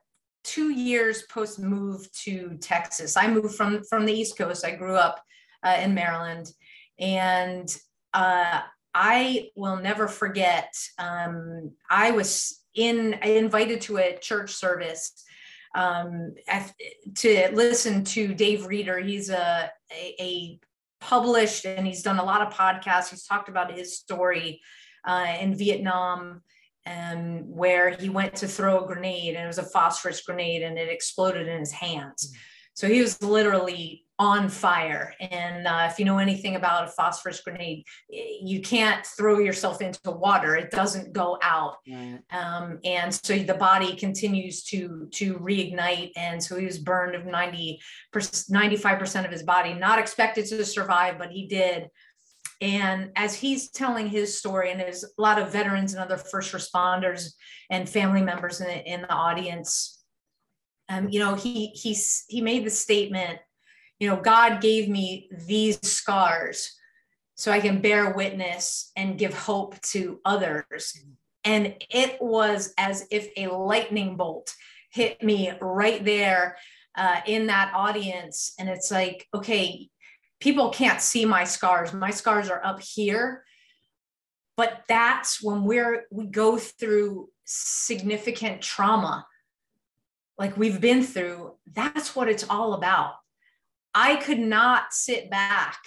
two 0.43 0.71
years 0.71 1.23
post 1.23 1.59
move 1.59 2.11
to 2.25 2.57
Texas. 2.61 3.17
I 3.17 3.29
moved 3.29 3.55
from 3.55 3.83
from 3.85 4.07
the 4.07 4.13
East 4.13 4.37
Coast. 4.37 4.65
I 4.65 4.75
grew 4.75 4.97
up 4.97 5.23
uh, 5.63 5.79
in 5.81 5.95
Maryland, 5.95 6.51
and 6.99 7.75
uh, 8.13 8.61
I 8.95 9.51
will 9.57 9.77
never 9.77 10.09
forget. 10.09 10.73
Um, 10.99 11.73
I 11.91 12.11
was 12.11 12.65
in 12.75 13.15
invited 13.15 13.81
to 13.83 13.99
a 13.99 14.19
church 14.19 14.53
service 14.53 15.25
um, 15.75 16.35
to 17.17 17.51
listen 17.53 18.05
to 18.05 18.35
Dave 18.35 18.67
Roever. 18.67 19.01
He's 19.01 19.31
a, 19.31 19.71
a, 19.93 20.15
a 20.21 20.61
published 21.01 21.67
and 21.67 21.87
he's 21.87 22.03
done 22.03 22.19
a 22.19 22.25
lot 22.25 22.41
of 22.41 22.53
podcasts. 22.53 23.11
He's 23.11 23.27
talked 23.27 23.49
about 23.49 23.73
his 23.73 23.99
story 23.99 24.61
uh, 25.05 25.35
in 25.41 25.55
Vietnam 25.55 26.43
um, 26.87 27.49
where 27.49 27.91
he 27.91 28.09
went 28.09 28.35
to 28.37 28.49
throw 28.49 28.85
a 28.85 28.87
grenade 28.87 29.35
and 29.35 29.45
it 29.45 29.47
was 29.47 29.59
a 29.59 29.65
phosphorus 29.65 30.23
grenade 30.23 30.63
and 30.63 30.79
it 30.79 30.89
exploded 30.89 31.49
in 31.49 31.61
his 31.61 31.73
hands. 31.73 32.33
Mm. 32.33 32.39
So 32.75 32.89
he 32.89 33.01
was 33.01 33.23
literally 33.23 34.05
on 34.19 34.49
fire. 34.49 35.15
And 35.21 35.67
uh, 35.67 35.89
if 35.91 35.99
you 35.99 36.05
know 36.05 36.19
anything 36.19 36.57
about 36.57 36.85
a 36.85 36.91
phosphorus 36.91 37.41
grenade, 37.41 37.85
you 38.09 38.61
can't 38.61 39.05
throw 39.05 39.39
yourself 39.39 39.81
into 39.81 40.11
water; 40.11 40.57
it 40.57 40.71
doesn't 40.71 41.13
go 41.13 41.39
out. 41.43 41.77
Right. 41.89 42.21
Um, 42.31 42.79
and 42.85 43.13
so 43.13 43.37
the 43.39 43.55
body 43.55 43.97
continues 43.97 44.65
to 44.65 45.09
to 45.15 45.35
reignite. 45.39 46.13
And 46.17 46.43
so 46.43 46.57
he 46.57 46.67
was 46.67 46.79
burned 46.79 47.15
of 47.15 47.27
90 47.27 47.81
95 48.49 48.99
percent 48.99 49.27
of 49.27 49.33
his 49.33 49.43
body, 49.43 49.75
not 49.75 49.99
expected 49.99 50.47
to 50.47 50.65
survive, 50.65 51.19
but 51.19 51.31
he 51.31 51.47
did. 51.47 51.89
And 52.61 53.11
as 53.17 53.35
he's 53.35 53.71
telling 53.71 54.09
his 54.09 54.39
story, 54.39 54.71
and 54.71 54.81
there's 54.81 55.05
a 55.05 55.21
lot 55.21 55.41
of 55.41 55.53
veterans 55.53 55.93
and 55.93 56.03
other 56.03 56.17
first 56.17 56.53
responders 56.53 57.33
and 57.71 57.89
family 57.89 58.23
members 58.23 58.61
in 58.61 58.67
the, 58.67 58.85
in 58.85 59.03
the 59.03 59.13
audience, 59.13 60.03
um, 60.89 61.09
you 61.09 61.19
know, 61.19 61.35
he 61.35 61.69
he's 61.69 62.25
he 62.29 62.41
made 62.41 62.65
the 62.65 62.71
statement, 62.71 63.39
you 63.99 64.09
know, 64.09 64.21
God 64.21 64.61
gave 64.61 64.89
me 64.89 65.29
these 65.47 65.81
scars 65.83 66.73
so 67.37 67.51
I 67.51 67.61
can 67.61 67.81
bear 67.81 68.15
witness 68.15 68.93
and 68.97 69.19
give 69.19 69.35
hope 69.35 69.81
to 69.93 70.21
others. 70.25 70.97
And 71.45 71.75
it 71.91 72.21
was 72.21 72.73
as 72.79 73.07
if 73.11 73.29
a 73.37 73.49
lightning 73.49 74.17
bolt 74.17 74.55
hit 74.91 75.23
me 75.23 75.53
right 75.61 76.05
there 76.05 76.57
uh, 76.97 77.21
in 77.27 77.49
that 77.49 77.73
audience. 77.75 78.55
And 78.59 78.69
it's 78.69 78.91
like, 78.91 79.27
okay, 79.35 79.89
people 80.45 80.69
can't 80.69 81.01
see 81.01 81.25
my 81.25 81.43
scars. 81.43 81.95
My 81.95 82.11
scars 82.11 82.51
are 82.51 82.61
up 82.63 82.79
here. 82.83 83.45
But 84.59 84.83
that's 84.89 85.43
when 85.43 85.65
we're 85.65 86.05
we 86.13 86.27
go 86.27 86.59
through 86.59 87.31
significant 87.45 88.61
trauma 88.61 89.27
like 90.39 90.57
we've 90.57 90.81
been 90.81 91.03
through. 91.03 91.55
That's 91.73 92.15
what 92.15 92.29
it's 92.29 92.49
all 92.49 92.75
about. 92.75 93.15
I 93.95 94.17
could 94.17 94.39
not 94.39 94.93
sit 94.93 95.31
back 95.31 95.79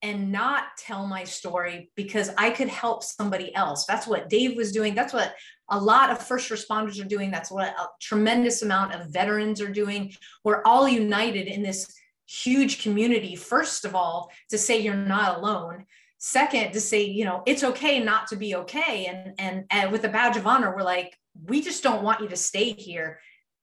and 0.00 0.32
not 0.32 0.64
tell 0.78 1.06
my 1.06 1.24
story 1.24 1.92
because 1.94 2.30
I 2.36 2.50
could 2.50 2.68
help 2.68 3.04
somebody 3.04 3.54
else. 3.54 3.84
That's 3.84 4.06
what 4.06 4.28
Dave 4.28 4.56
was 4.56 4.72
doing. 4.72 4.94
That's 4.94 5.12
what 5.12 5.34
a 5.68 5.78
lot 5.78 6.10
of 6.10 6.26
first 6.26 6.50
responders 6.50 7.00
are 7.00 7.08
doing. 7.08 7.30
That's 7.30 7.52
what 7.52 7.68
a 7.68 7.86
tremendous 8.00 8.62
amount 8.62 8.94
of 8.94 9.10
veterans 9.10 9.60
are 9.60 9.70
doing. 9.70 10.12
We're 10.44 10.62
all 10.64 10.88
united 10.88 11.46
in 11.46 11.62
this 11.62 11.86
huge 12.26 12.82
community, 12.82 13.36
first 13.36 13.84
of 13.84 13.94
all, 13.94 14.30
to 14.50 14.58
say 14.58 14.80
you're 14.80 14.94
not 14.94 15.38
alone. 15.38 15.86
Second, 16.18 16.72
to 16.72 16.80
say, 16.80 17.04
you 17.04 17.24
know, 17.24 17.42
it's 17.46 17.64
okay 17.64 17.98
not 17.98 18.28
to 18.28 18.36
be 18.36 18.54
okay. 18.54 19.06
And, 19.06 19.34
and, 19.38 19.64
and 19.70 19.90
with 19.90 20.04
a 20.04 20.08
badge 20.08 20.36
of 20.36 20.46
honor, 20.46 20.74
we're 20.74 20.82
like, 20.82 21.18
we 21.46 21.60
just 21.60 21.82
don't 21.82 22.04
want 22.04 22.20
you 22.20 22.28
to 22.28 22.36
stay 22.36 22.72
here. 22.72 23.18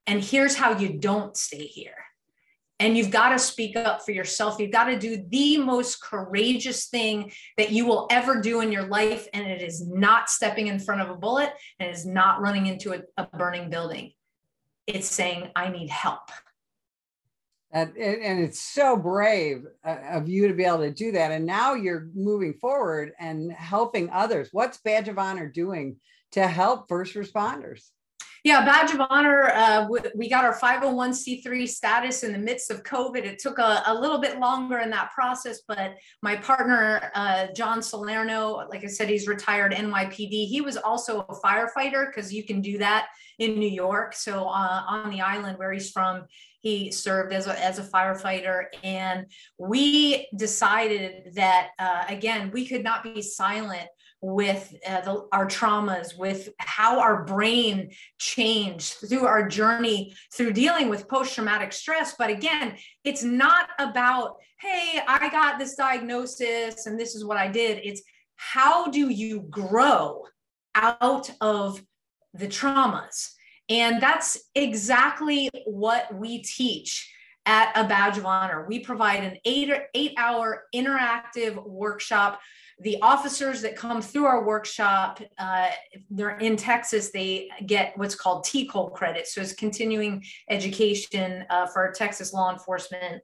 And 0.06 0.22
here's 0.22 0.56
how 0.56 0.76
you 0.78 0.98
don't 0.98 1.36
stay 1.36 1.66
here. 1.66 1.94
And 2.78 2.96
you've 2.96 3.10
got 3.10 3.30
to 3.30 3.38
speak 3.38 3.76
up 3.76 4.02
for 4.02 4.12
yourself. 4.12 4.58
You've 4.58 4.72
got 4.72 4.84
to 4.84 4.98
do 4.98 5.24
the 5.28 5.58
most 5.58 6.02
courageous 6.02 6.86
thing 6.86 7.30
that 7.58 7.70
you 7.70 7.84
will 7.86 8.06
ever 8.10 8.40
do 8.40 8.60
in 8.62 8.72
your 8.72 8.86
life. 8.86 9.28
And 9.34 9.46
it 9.46 9.60
is 9.60 9.86
not 9.86 10.30
stepping 10.30 10.66
in 10.66 10.78
front 10.78 11.02
of 11.02 11.10
a 11.10 11.14
bullet 11.14 11.52
and 11.78 11.90
it 11.90 11.94
is 11.94 12.06
not 12.06 12.40
running 12.40 12.66
into 12.66 12.94
a, 12.94 13.00
a 13.18 13.26
burning 13.36 13.68
building. 13.68 14.12
It's 14.86 15.08
saying, 15.08 15.50
I 15.54 15.68
need 15.68 15.90
help 15.90 16.30
and, 17.72 17.96
and 17.96 18.40
it's 18.40 18.60
so 18.60 18.96
brave 18.96 19.64
uh, 19.84 19.96
of 20.10 20.28
you 20.28 20.48
to 20.48 20.54
be 20.54 20.64
able 20.64 20.78
to 20.78 20.90
do 20.90 21.12
that. 21.12 21.30
And 21.30 21.46
now 21.46 21.74
you're 21.74 22.08
moving 22.14 22.54
forward 22.54 23.12
and 23.18 23.52
helping 23.52 24.10
others. 24.10 24.48
What's 24.52 24.78
Badge 24.78 25.08
of 25.08 25.18
Honor 25.18 25.48
doing 25.48 25.96
to 26.32 26.46
help 26.46 26.88
first 26.88 27.14
responders? 27.14 27.90
Yeah, 28.42 28.64
Badge 28.64 28.92
of 28.94 29.00
Honor. 29.10 29.50
Uh, 29.54 29.86
we 30.14 30.30
got 30.30 30.44
our 30.44 30.58
501c3 30.58 31.68
status 31.68 32.22
in 32.22 32.32
the 32.32 32.38
midst 32.38 32.70
of 32.70 32.82
COVID. 32.84 33.24
It 33.24 33.38
took 33.38 33.58
a, 33.58 33.82
a 33.86 33.94
little 33.94 34.18
bit 34.18 34.38
longer 34.38 34.78
in 34.78 34.88
that 34.90 35.10
process, 35.10 35.60
but 35.68 35.96
my 36.22 36.36
partner, 36.36 37.10
uh, 37.14 37.48
John 37.54 37.82
Salerno, 37.82 38.66
like 38.70 38.82
I 38.82 38.86
said, 38.86 39.10
he's 39.10 39.28
retired 39.28 39.72
NYPD. 39.72 40.46
He 40.46 40.62
was 40.62 40.78
also 40.78 41.20
a 41.28 41.34
firefighter 41.34 42.06
because 42.06 42.32
you 42.32 42.42
can 42.42 42.62
do 42.62 42.78
that 42.78 43.08
in 43.38 43.58
New 43.58 43.68
York. 43.68 44.14
So 44.14 44.44
uh, 44.44 44.84
on 44.86 45.10
the 45.10 45.20
island 45.20 45.58
where 45.58 45.72
he's 45.72 45.90
from, 45.90 46.24
he 46.60 46.90
served 46.90 47.34
as 47.34 47.46
a, 47.46 47.62
as 47.62 47.78
a 47.78 47.82
firefighter. 47.82 48.64
And 48.82 49.26
we 49.58 50.28
decided 50.36 51.34
that, 51.34 51.70
uh, 51.78 52.04
again, 52.08 52.50
we 52.52 52.66
could 52.66 52.84
not 52.84 53.02
be 53.02 53.20
silent 53.20 53.88
with 54.22 54.74
uh, 54.86 55.00
the, 55.00 55.26
our 55.32 55.46
traumas, 55.46 56.16
with 56.16 56.50
how 56.58 57.00
our 57.00 57.24
brain 57.24 57.90
changed 58.18 58.94
through 59.08 59.26
our 59.26 59.48
journey 59.48 60.14
through 60.32 60.52
dealing 60.52 60.88
with 60.88 61.08
post 61.08 61.34
traumatic 61.34 61.72
stress. 61.72 62.14
But 62.18 62.30
again, 62.30 62.76
it's 63.04 63.22
not 63.22 63.68
about, 63.78 64.36
hey, 64.60 65.00
I 65.06 65.30
got 65.30 65.58
this 65.58 65.74
diagnosis 65.74 66.86
and 66.86 67.00
this 67.00 67.14
is 67.14 67.24
what 67.24 67.38
I 67.38 67.48
did. 67.48 67.80
It's 67.82 68.02
how 68.36 68.90
do 68.90 69.08
you 69.08 69.40
grow 69.50 70.24
out 70.74 71.30
of 71.40 71.82
the 72.34 72.46
traumas? 72.46 73.30
And 73.68 74.02
that's 74.02 74.38
exactly 74.54 75.48
what 75.64 76.12
we 76.14 76.42
teach 76.42 77.10
at 77.46 77.72
a 77.76 77.86
badge 77.86 78.18
of 78.18 78.26
honor. 78.26 78.66
We 78.68 78.80
provide 78.80 79.24
an 79.24 79.38
eight, 79.44 79.70
eight 79.94 80.14
hour 80.18 80.64
interactive 80.74 81.64
workshop. 81.66 82.40
The 82.80 83.00
officers 83.02 83.60
that 83.62 83.76
come 83.76 84.00
through 84.00 84.24
our 84.24 84.44
workshop, 84.44 85.20
uh, 85.38 85.68
they're 86.10 86.38
in 86.38 86.56
Texas, 86.56 87.10
they 87.10 87.50
get 87.66 87.96
what's 87.96 88.14
called 88.14 88.44
TCOLE 88.46 88.94
credit. 88.94 89.26
So 89.26 89.42
it's 89.42 89.52
continuing 89.52 90.24
education 90.48 91.44
uh, 91.50 91.66
for 91.66 91.92
Texas 91.92 92.32
law 92.32 92.50
enforcement. 92.50 93.22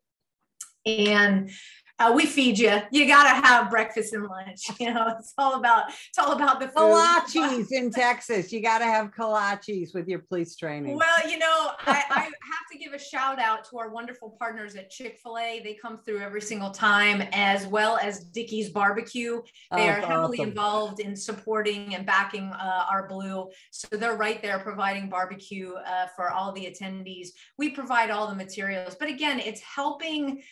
And 0.85 1.51
uh, 1.99 2.13
we 2.15 2.27
feed 2.27 2.59
you. 2.59 2.79
You 2.91 3.07
got 3.07 3.23
to 3.23 3.47
have 3.47 3.71
breakfast 3.71 4.13
and 4.13 4.25
lunch. 4.25 4.67
You 4.79 4.93
know, 4.93 5.15
it's 5.19 5.33
all 5.39 5.55
about 5.55 5.89
it's 5.89 6.19
all 6.19 6.33
about 6.33 6.61
the 6.61 6.69
food. 6.69 6.77
Kolaches 6.77 7.73
in 7.73 7.91
Texas. 7.91 8.53
You 8.53 8.61
got 8.61 8.81
to 8.81 8.85
have 8.85 9.11
kolaches 9.11 9.95
with 9.95 10.07
your 10.07 10.19
police 10.19 10.55
training. 10.55 10.97
Well, 10.97 11.31
you 11.31 11.39
know, 11.39 11.71
I, 11.87 12.03
I 12.11 12.21
have 12.21 12.67
to 12.73 12.79
give 12.79 12.93
a 12.93 12.99
shout 12.99 13.39
out 13.39 13.65
to 13.71 13.79
our 13.79 13.89
wonderful 13.89 14.37
partners 14.39 14.77
at 14.77 14.91
Chick 14.91 15.19
Fil 15.23 15.39
A. 15.39 15.61
They 15.65 15.75
come 15.75 15.97
through 15.97 16.21
every 16.21 16.43
single 16.43 16.71
time, 16.71 17.23
as 17.33 17.67
well 17.67 17.99
as 18.03 18.25
Dickey's 18.25 18.69
Barbecue. 18.69 19.41
They 19.73 19.89
oh, 19.89 19.93
are 19.93 20.01
heavily 20.01 20.39
awesome. 20.39 20.51
involved 20.51 21.01
in 21.01 21.17
supporting 21.17 21.95
and 21.95 22.05
backing 22.05 22.51
uh, 22.53 22.85
our 22.91 23.09
blue. 23.09 23.49
So 23.71 23.97
they're 23.97 24.17
right 24.17 24.43
there 24.43 24.59
providing 24.59 25.09
barbecue 25.09 25.73
uh, 25.73 26.07
for 26.15 26.31
all 26.31 26.53
the 26.53 26.67
attendees. 26.67 27.29
We 27.57 27.71
provide 27.71 28.11
all 28.11 28.29
the 28.29 28.37
materials, 28.37 28.95
but 28.99 29.09
again, 29.09 29.41
it's 29.41 29.63
helping 29.63 30.43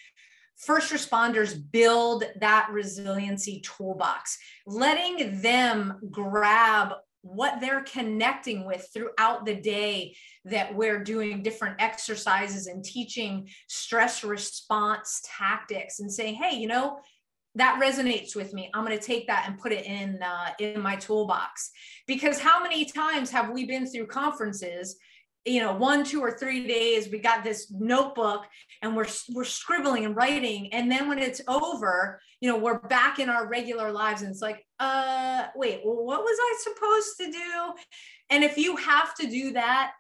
first 0.57 0.93
responders 0.93 1.61
build 1.73 2.25
that 2.41 2.69
resiliency 2.71 3.61
toolbox, 3.61 4.39
letting 4.67 5.41
them 5.41 5.99
grab 6.11 6.95
what 7.23 7.59
they're 7.59 7.85
connecting 7.85 8.67
with 8.67 8.87
throughout 8.93 9.47
the 9.47 9.55
day 9.55 10.15
that 10.45 10.75
we're 10.75 11.03
doing 11.03 11.43
different 11.43 11.75
exercises 11.79 12.67
and 12.67 12.85
teaching 12.85 13.49
stress 13.67 14.23
response 14.23 15.23
tactics 15.39 16.01
and 16.01 16.13
saying 16.13 16.35
hey 16.35 16.55
you 16.55 16.69
know 16.69 16.99
that 17.57 17.81
resonates 17.81 18.35
with 18.35 18.53
me. 18.53 18.71
I'm 18.75 18.85
going 18.85 18.99
to 18.99 19.05
take 19.05 19.27
that 19.29 19.45
and 19.47 19.59
put 19.59 19.73
it 19.73 19.87
in 19.87 20.21
uh, 20.23 20.51
in 20.59 20.81
my 20.81 20.97
toolbox. 20.97 21.71
Because 22.07 22.41
how 22.41 22.63
many 22.63 22.85
times 22.85 23.31
have 23.31 23.51
we 23.51 23.65
been 23.65 23.87
through 23.87 24.07
conferences 24.07 24.97
you 25.45 25.61
know 25.61 25.75
one 25.75 26.05
two 26.05 26.21
or 26.21 26.33
three 26.33 26.67
days 26.67 27.09
we 27.11 27.19
got 27.19 27.45
this 27.45 27.71
notebook 27.71 28.45
and 28.83 28.97
we're 28.97 29.07
we're 29.33 29.45
scribbling 29.45 30.05
and 30.05 30.17
writing. 30.17 30.73
And 30.73 30.91
then 30.91 31.09
when 31.09 31.19
it's 31.19 31.41
over 31.49 32.21
you 32.41 32.49
know 32.51 32.59
we're 32.59 32.79
back 32.81 33.19
in 33.19 33.29
our 33.29 33.49
regular 33.49 33.93
lives 33.93 34.23
and 34.23 34.31
it's 34.31 34.43
like 34.43 34.65
uh 34.81 35.47
wait 35.55 35.81
what 35.83 36.23
was 36.23 36.39
i 36.41 36.59
supposed 36.63 37.17
to 37.21 37.33
do? 37.33 37.73
And 38.31 38.45
if 38.45 38.57
you 38.57 38.77
have 38.77 39.15
to 39.17 39.27
do 39.27 39.53
that 39.53 39.93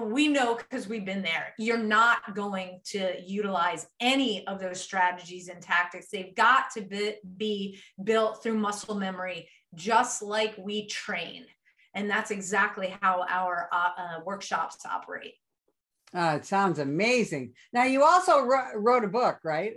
we 0.00 0.28
know 0.28 0.54
because 0.54 0.88
we've 0.88 1.04
been 1.04 1.22
there. 1.22 1.54
You're 1.58 1.78
not 1.78 2.34
going 2.34 2.80
to 2.86 3.14
utilize 3.20 3.86
any 4.00 4.46
of 4.46 4.60
those 4.60 4.80
strategies 4.80 5.48
and 5.48 5.60
tactics. 5.60 6.08
They've 6.10 6.34
got 6.34 6.70
to 6.74 6.82
be, 6.82 7.14
be 7.36 7.78
built 8.02 8.42
through 8.42 8.58
muscle 8.58 8.94
memory 8.94 9.48
just 9.74 10.22
like 10.22 10.54
we 10.56 10.86
train 10.86 11.46
and 11.98 12.08
that's 12.08 12.30
exactly 12.30 12.96
how 13.02 13.26
our 13.28 13.68
uh, 13.72 13.90
uh, 13.98 14.20
workshops 14.24 14.78
operate. 14.86 15.34
Uh, 16.14 16.36
it 16.36 16.44
sounds 16.44 16.78
amazing. 16.78 17.54
Now, 17.72 17.84
you 17.84 18.04
also 18.04 18.44
wrote 18.44 19.04
a 19.04 19.08
book, 19.08 19.40
right? 19.42 19.74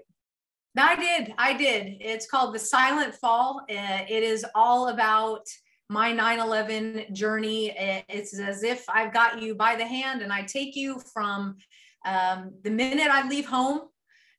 I 0.77 0.95
did. 0.95 1.33
I 1.39 1.57
did. 1.57 1.97
It's 1.99 2.27
called 2.27 2.53
The 2.53 2.59
Silent 2.59 3.15
Fall. 3.15 3.65
Uh, 3.69 4.05
it 4.07 4.23
is 4.23 4.45
all 4.53 4.89
about 4.89 5.45
my 5.89 6.11
9 6.13 6.39
11 6.39 7.07
journey. 7.13 7.73
It's 8.07 8.39
as 8.39 8.63
if 8.63 8.85
I've 8.87 9.13
got 9.13 9.41
you 9.41 9.55
by 9.55 9.75
the 9.75 9.85
hand 9.85 10.21
and 10.21 10.31
I 10.31 10.43
take 10.43 10.75
you 10.75 11.01
from 11.13 11.57
um, 12.05 12.53
the 12.63 12.69
minute 12.69 13.09
I 13.09 13.27
leave 13.27 13.47
home 13.47 13.81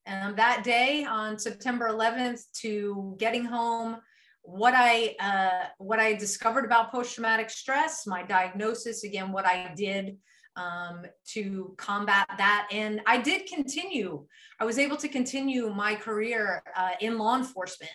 um, 0.07 0.35
that 0.37 0.62
day 0.62 1.05
on 1.05 1.37
September 1.37 1.88
11th 1.88 2.45
to 2.61 3.16
getting 3.18 3.45
home 3.45 3.97
what 4.42 4.74
I 4.76 5.14
uh, 5.20 5.68
what 5.78 6.00
I 6.00 6.14
discovered 6.14 6.64
about 6.64 6.90
post 6.90 7.14
traumatic 7.14 7.48
stress, 7.48 8.07
my 8.07 8.22
diagnosis, 8.22 9.05
again, 9.05 9.33
what 9.33 9.46
I 9.46 9.72
did 9.76 10.18
um, 10.57 11.07
to 11.28 11.74
combat 11.78 12.26
that, 12.37 12.68
and 12.70 13.00
I 13.07 13.18
did 13.18 13.46
continue. 13.46 14.26
I 14.61 14.64
was 14.64 14.78
able 14.78 14.96
to 14.98 15.09
continue 15.09 15.70
my 15.70 15.94
career 15.94 16.62
uh, 16.76 16.90
in 17.00 17.18
law 17.18 17.37
enforcement. 17.37 17.92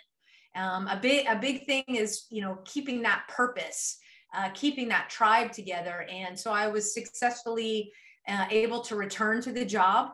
Um, 0.55 0.87
a 0.87 0.97
big 0.99 1.27
a 1.27 1.35
big 1.35 1.65
thing 1.65 1.83
is 1.87 2.25
you 2.29 2.41
know 2.41 2.59
keeping 2.65 3.01
that 3.03 3.25
purpose, 3.27 3.97
uh, 4.33 4.49
keeping 4.53 4.87
that 4.89 5.09
tribe 5.09 5.51
together, 5.51 6.07
and 6.09 6.39
so 6.39 6.51
I 6.51 6.67
was 6.67 6.93
successfully 6.93 7.91
uh, 8.27 8.45
able 8.49 8.81
to 8.81 8.95
return 8.95 9.41
to 9.41 9.51
the 9.51 9.65
job 9.65 10.11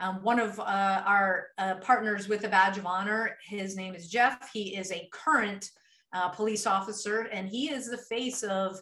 um, 0.00 0.22
one 0.22 0.40
of 0.40 0.58
uh, 0.58 1.02
our 1.06 1.48
uh, 1.58 1.76
partners 1.76 2.28
with 2.28 2.44
a 2.44 2.48
badge 2.48 2.78
of 2.78 2.86
honor, 2.86 3.36
his 3.46 3.76
name 3.76 3.94
is 3.94 4.08
Jeff. 4.08 4.50
He 4.52 4.76
is 4.76 4.90
a 4.90 5.08
current 5.12 5.70
uh, 6.12 6.28
police 6.28 6.66
officer, 6.66 7.28
and 7.32 7.48
he 7.48 7.70
is 7.70 7.88
the 7.88 7.98
face 7.98 8.42
of 8.42 8.80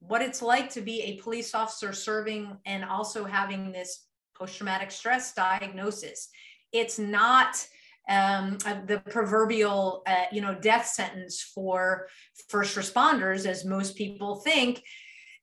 what 0.00 0.22
it's 0.22 0.42
like 0.42 0.70
to 0.70 0.80
be 0.80 1.02
a 1.02 1.20
police 1.20 1.54
officer 1.54 1.92
serving 1.92 2.56
and 2.66 2.84
also 2.84 3.24
having 3.24 3.72
this 3.72 4.06
post 4.36 4.56
traumatic 4.56 4.90
stress 4.90 5.34
diagnosis. 5.34 6.28
It's 6.72 6.98
not 6.98 7.66
um, 8.08 8.58
the 8.86 9.02
proverbial, 9.10 10.02
uh, 10.06 10.24
you 10.32 10.40
know, 10.40 10.54
death 10.54 10.86
sentence 10.86 11.42
for 11.42 12.08
first 12.48 12.76
responders, 12.76 13.44
as 13.44 13.64
most 13.64 13.96
people 13.96 14.36
think. 14.36 14.82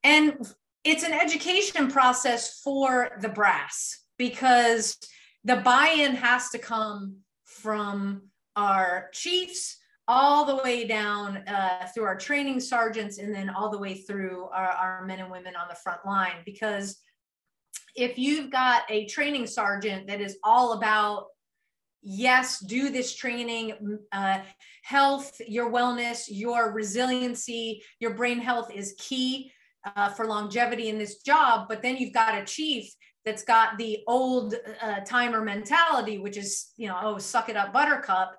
And 0.04 0.38
it's 0.84 1.04
an 1.04 1.14
education 1.14 1.92
process 1.92 2.62
for 2.62 3.18
the 3.22 3.30
brass 3.30 4.05
because 4.18 4.98
the 5.44 5.58
buy-in 5.58 6.16
has 6.16 6.50
to 6.50 6.58
come 6.58 7.18
from 7.44 8.24
our 8.56 9.10
chiefs 9.14 9.78
all 10.08 10.46
the 10.46 10.58
way 10.64 10.86
down 10.86 11.38
uh, 11.48 11.88
through 11.94 12.04
our 12.04 12.18
training 12.18 12.60
sergeants 12.60 13.18
and 13.18 13.34
then 13.34 13.50
all 13.50 13.70
the 13.70 13.78
way 13.78 13.96
through 13.96 14.46
our, 14.54 14.70
our 14.70 15.06
men 15.06 15.20
and 15.20 15.32
women 15.32 15.56
on 15.56 15.68
the 15.68 15.76
front 15.76 16.06
line. 16.06 16.44
Because 16.46 16.98
if 17.96 18.18
you've 18.18 18.52
got 18.52 18.84
a 18.90 19.06
training 19.08 19.48
sergeant 19.48 20.08
that 20.08 20.22
is 20.22 20.38
all 20.44 20.74
about 20.74 21.26
yes 22.08 22.60
do 22.60 22.92
this 22.92 23.16
training 23.16 23.98
uh, 24.12 24.40
health 24.84 25.42
your 25.48 25.72
wellness 25.72 26.26
your 26.28 26.72
resiliency 26.72 27.82
your 28.00 28.14
brain 28.14 28.38
health 28.38 28.72
is 28.72 28.94
key 29.00 29.52
uh, 29.96 30.10
for 30.10 30.28
longevity 30.28 30.90
in 30.90 31.00
this 31.00 31.24
job 31.24 31.66
but 31.68 31.82
then 31.82 31.98
you've 31.98 32.14
got 32.14 32.40
a 32.40 32.46
chief 32.46 32.94
that's 33.26 33.44
got 33.44 33.78
the 33.78 34.04
old 34.08 34.56
uh, 34.82 35.00
timer 35.02 35.42
mentality, 35.42 36.20
which 36.20 36.38
is, 36.38 36.72
you 36.78 36.88
know, 36.88 36.98
oh, 37.02 37.18
suck 37.18 37.50
it 37.50 37.58
up, 37.58 37.74
buttercup, 37.74 38.38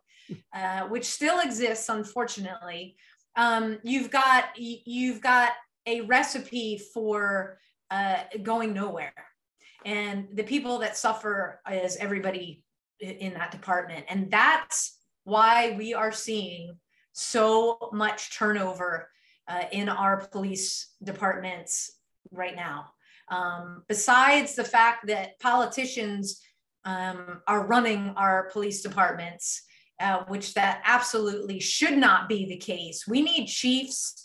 uh, 0.54 0.82
which 0.82 1.04
still 1.04 1.40
exists, 1.40 1.88
unfortunately. 1.88 2.96
Um, 3.36 3.78
you've 3.82 4.10
got 4.10 4.44
you've 4.56 5.20
got 5.20 5.50
a 5.86 6.02
recipe 6.02 6.80
for 6.94 7.58
uh, 7.90 8.22
going 8.42 8.72
nowhere, 8.72 9.12
and 9.84 10.28
the 10.32 10.44
people 10.44 10.78
that 10.78 10.96
suffer 10.96 11.60
is 11.70 11.96
everybody 11.96 12.62
in 13.00 13.34
that 13.34 13.50
department, 13.50 14.06
and 14.08 14.30
that's 14.30 14.98
why 15.24 15.74
we 15.76 15.92
are 15.92 16.12
seeing 16.12 16.78
so 17.12 17.90
much 17.92 18.38
turnover 18.38 19.10
uh, 19.48 19.64
in 19.72 19.88
our 19.88 20.26
police 20.28 20.92
departments 21.02 21.92
right 22.30 22.56
now 22.56 22.86
um, 23.28 23.82
besides 23.88 24.54
the 24.54 24.64
fact 24.64 25.06
that 25.06 25.38
politicians 25.40 26.40
um, 26.84 27.42
are 27.46 27.66
running 27.66 28.10
our 28.16 28.48
police 28.52 28.82
departments, 28.82 29.62
uh, 30.00 30.24
which 30.28 30.54
that 30.54 30.82
absolutely 30.84 31.58
should 31.58 31.96
not 31.98 32.28
be 32.28 32.46
the 32.46 32.56
case. 32.56 33.06
We 33.08 33.22
need 33.22 33.46
chiefs, 33.46 34.24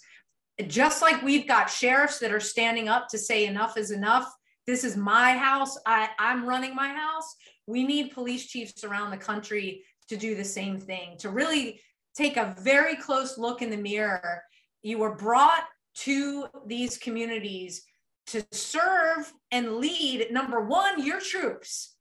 just 0.67 1.01
like 1.01 1.23
we've 1.23 1.47
got 1.47 1.69
sheriffs 1.69 2.19
that 2.19 2.31
are 2.31 2.39
standing 2.39 2.87
up 2.87 3.07
to 3.09 3.17
say 3.17 3.47
enough 3.47 3.77
is 3.77 3.91
enough. 3.91 4.31
This 4.67 4.83
is 4.83 4.95
my 4.95 5.35
house. 5.37 5.77
I, 5.85 6.09
I'm 6.19 6.45
running 6.45 6.75
my 6.75 6.89
house. 6.89 7.35
We 7.65 7.83
need 7.83 8.11
police 8.11 8.45
chiefs 8.45 8.83
around 8.83 9.09
the 9.09 9.17
country 9.17 9.83
to 10.09 10.17
do 10.17 10.35
the 10.35 10.43
same 10.45 10.79
thing, 10.79 11.15
to 11.19 11.29
really 11.29 11.79
take 12.15 12.37
a 12.37 12.55
very 12.59 12.95
close 12.95 13.37
look 13.37 13.61
in 13.61 13.69
the 13.69 13.77
mirror. 13.77 14.43
You 14.83 14.99
were 14.99 15.15
brought 15.15 15.63
to 15.95 16.47
these 16.67 16.97
communities 16.97 17.81
to 18.27 18.45
serve 18.51 19.31
and 19.51 19.77
lead 19.77 20.27
number 20.31 20.61
one 20.61 21.05
your 21.05 21.19
troops. 21.19 21.95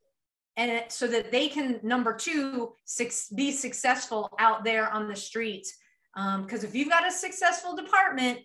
And 0.56 0.84
so 0.88 1.06
that 1.06 1.32
they 1.32 1.48
can 1.48 1.80
number 1.82 2.14
two 2.14 2.72
six, 2.84 3.28
be 3.28 3.50
successful 3.52 4.28
out 4.38 4.64
there 4.64 4.90
on 4.90 5.08
the 5.08 5.16
streets 5.16 5.76
because 6.14 6.64
um, 6.64 6.68
if 6.68 6.74
you've 6.74 6.88
got 6.88 7.06
a 7.06 7.12
successful 7.12 7.74
department 7.76 8.40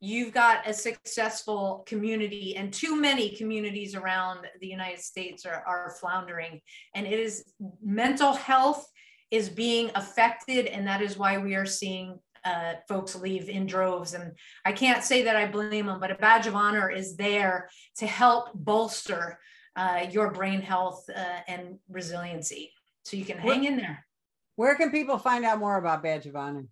you've 0.00 0.32
got 0.32 0.68
a 0.68 0.74
successful 0.74 1.84
community. 1.86 2.56
And 2.56 2.72
too 2.72 2.96
many 2.96 3.30
communities 3.30 3.94
around 3.94 4.46
the 4.60 4.66
united 4.66 5.00
states 5.00 5.46
are, 5.46 5.62
are 5.66 5.96
floundering. 6.00 6.60
And 6.94 7.06
it 7.06 7.18
is 7.18 7.44
mental 7.82 8.32
health 8.34 8.86
is 9.30 9.48
being 9.48 9.90
affected. 9.94 10.66
And 10.66 10.86
that 10.86 11.02
is 11.02 11.16
why 11.16 11.38
we 11.38 11.54
are 11.54 11.66
seeing 11.66 12.18
uh, 12.46 12.74
folks 12.88 13.16
leave 13.16 13.48
in 13.48 13.66
droves. 13.66 14.14
And 14.14 14.32
I 14.64 14.72
can't 14.72 15.02
say 15.02 15.22
that 15.22 15.36
I 15.36 15.46
blame 15.46 15.86
them, 15.86 15.98
but 16.00 16.10
a 16.10 16.14
badge 16.14 16.46
of 16.46 16.54
honor 16.54 16.88
is 16.88 17.16
there 17.16 17.68
to 17.96 18.06
help 18.06 18.50
bolster 18.54 19.38
uh, 19.74 20.06
your 20.10 20.30
brain 20.30 20.62
health 20.62 21.04
uh, 21.14 21.40
and 21.48 21.78
resiliency. 21.90 22.72
So 23.04 23.16
you 23.16 23.24
can 23.24 23.38
hang 23.38 23.64
in 23.64 23.76
there. 23.76 24.06
Where 24.54 24.74
can 24.76 24.90
people 24.90 25.18
find 25.18 25.44
out 25.44 25.58
more 25.58 25.76
about 25.76 26.02
Badge 26.02 26.26
of 26.26 26.34
Honor? 26.34 26.66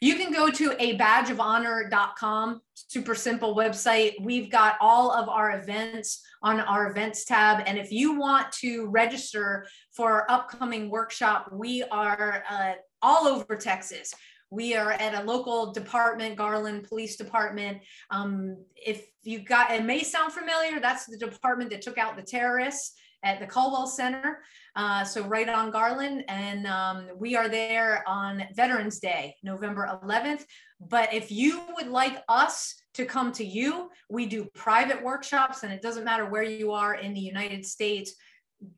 You 0.00 0.16
can 0.16 0.32
go 0.32 0.50
to 0.50 0.74
a 0.78 0.96
badgeofhonor.com, 0.96 2.62
super 2.74 3.14
simple 3.14 3.54
website. 3.54 4.14
We've 4.20 4.50
got 4.50 4.76
all 4.80 5.12
of 5.12 5.28
our 5.28 5.60
events 5.60 6.22
on 6.42 6.58
our 6.58 6.90
events 6.90 7.26
tab. 7.26 7.62
And 7.66 7.76
if 7.76 7.92
you 7.92 8.18
want 8.18 8.50
to 8.60 8.86
register 8.86 9.66
for 9.92 10.10
our 10.10 10.26
upcoming 10.30 10.88
workshop, 10.88 11.50
we 11.52 11.82
are 11.84 12.42
uh, 12.50 12.72
all 13.02 13.28
over 13.28 13.56
Texas. 13.56 14.14
We 14.50 14.74
are 14.74 14.92
at 14.92 15.14
a 15.14 15.24
local 15.24 15.72
department, 15.72 16.36
Garland 16.36 16.84
Police 16.88 17.16
Department. 17.16 17.78
Um, 18.10 18.56
if 18.74 19.06
you 19.22 19.40
got, 19.40 19.70
it 19.70 19.84
may 19.84 20.02
sound 20.02 20.32
familiar, 20.32 20.80
that's 20.80 21.06
the 21.06 21.16
department 21.16 21.70
that 21.70 21.82
took 21.82 21.98
out 21.98 22.16
the 22.16 22.22
terrorists 22.22 22.94
at 23.22 23.38
the 23.38 23.46
Culwell 23.46 23.86
Center. 23.86 24.42
Uh, 24.76 25.04
so 25.04 25.22
right 25.24 25.48
on 25.48 25.70
Garland. 25.70 26.24
And 26.28 26.66
um, 26.66 27.08
we 27.16 27.36
are 27.36 27.48
there 27.48 28.02
on 28.08 28.44
Veterans 28.54 28.98
Day, 28.98 29.36
November 29.42 30.00
11th. 30.04 30.44
But 30.80 31.12
if 31.12 31.30
you 31.30 31.62
would 31.76 31.88
like 31.88 32.22
us 32.28 32.74
to 32.94 33.04
come 33.04 33.32
to 33.32 33.44
you, 33.44 33.90
we 34.08 34.26
do 34.26 34.48
private 34.54 35.02
workshops 35.02 35.62
and 35.62 35.72
it 35.72 35.82
doesn't 35.82 36.04
matter 36.04 36.26
where 36.26 36.42
you 36.42 36.72
are 36.72 36.94
in 36.94 37.14
the 37.14 37.20
United 37.20 37.64
States. 37.64 38.14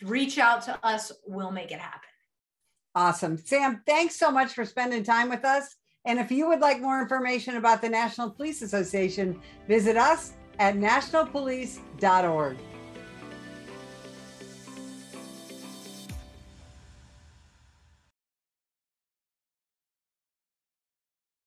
Reach 0.02 0.38
out 0.38 0.62
to 0.62 0.78
us, 0.84 1.12
we'll 1.26 1.50
make 1.50 1.72
it 1.72 1.78
happen. 1.78 2.11
Awesome. 2.94 3.38
Sam, 3.38 3.82
thanks 3.86 4.16
so 4.16 4.30
much 4.30 4.52
for 4.52 4.64
spending 4.66 5.02
time 5.02 5.30
with 5.30 5.44
us. 5.44 5.76
And 6.04 6.18
if 6.18 6.30
you 6.30 6.48
would 6.48 6.60
like 6.60 6.80
more 6.80 7.00
information 7.00 7.56
about 7.56 7.80
the 7.80 7.88
National 7.88 8.28
Police 8.30 8.60
Association, 8.60 9.40
visit 9.68 9.96
us 9.96 10.32
at 10.58 10.74
nationalpolice.org. 10.74 12.56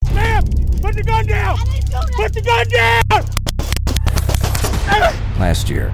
Sam, 0.06 0.44
put 0.82 0.96
the 0.96 1.04
gun 1.06 1.28
down! 1.28 1.58
Put 2.16 2.34
the 2.34 2.42
gun 2.42 2.68
down! 2.70 3.02
Last 5.40 5.70
year, 5.70 5.94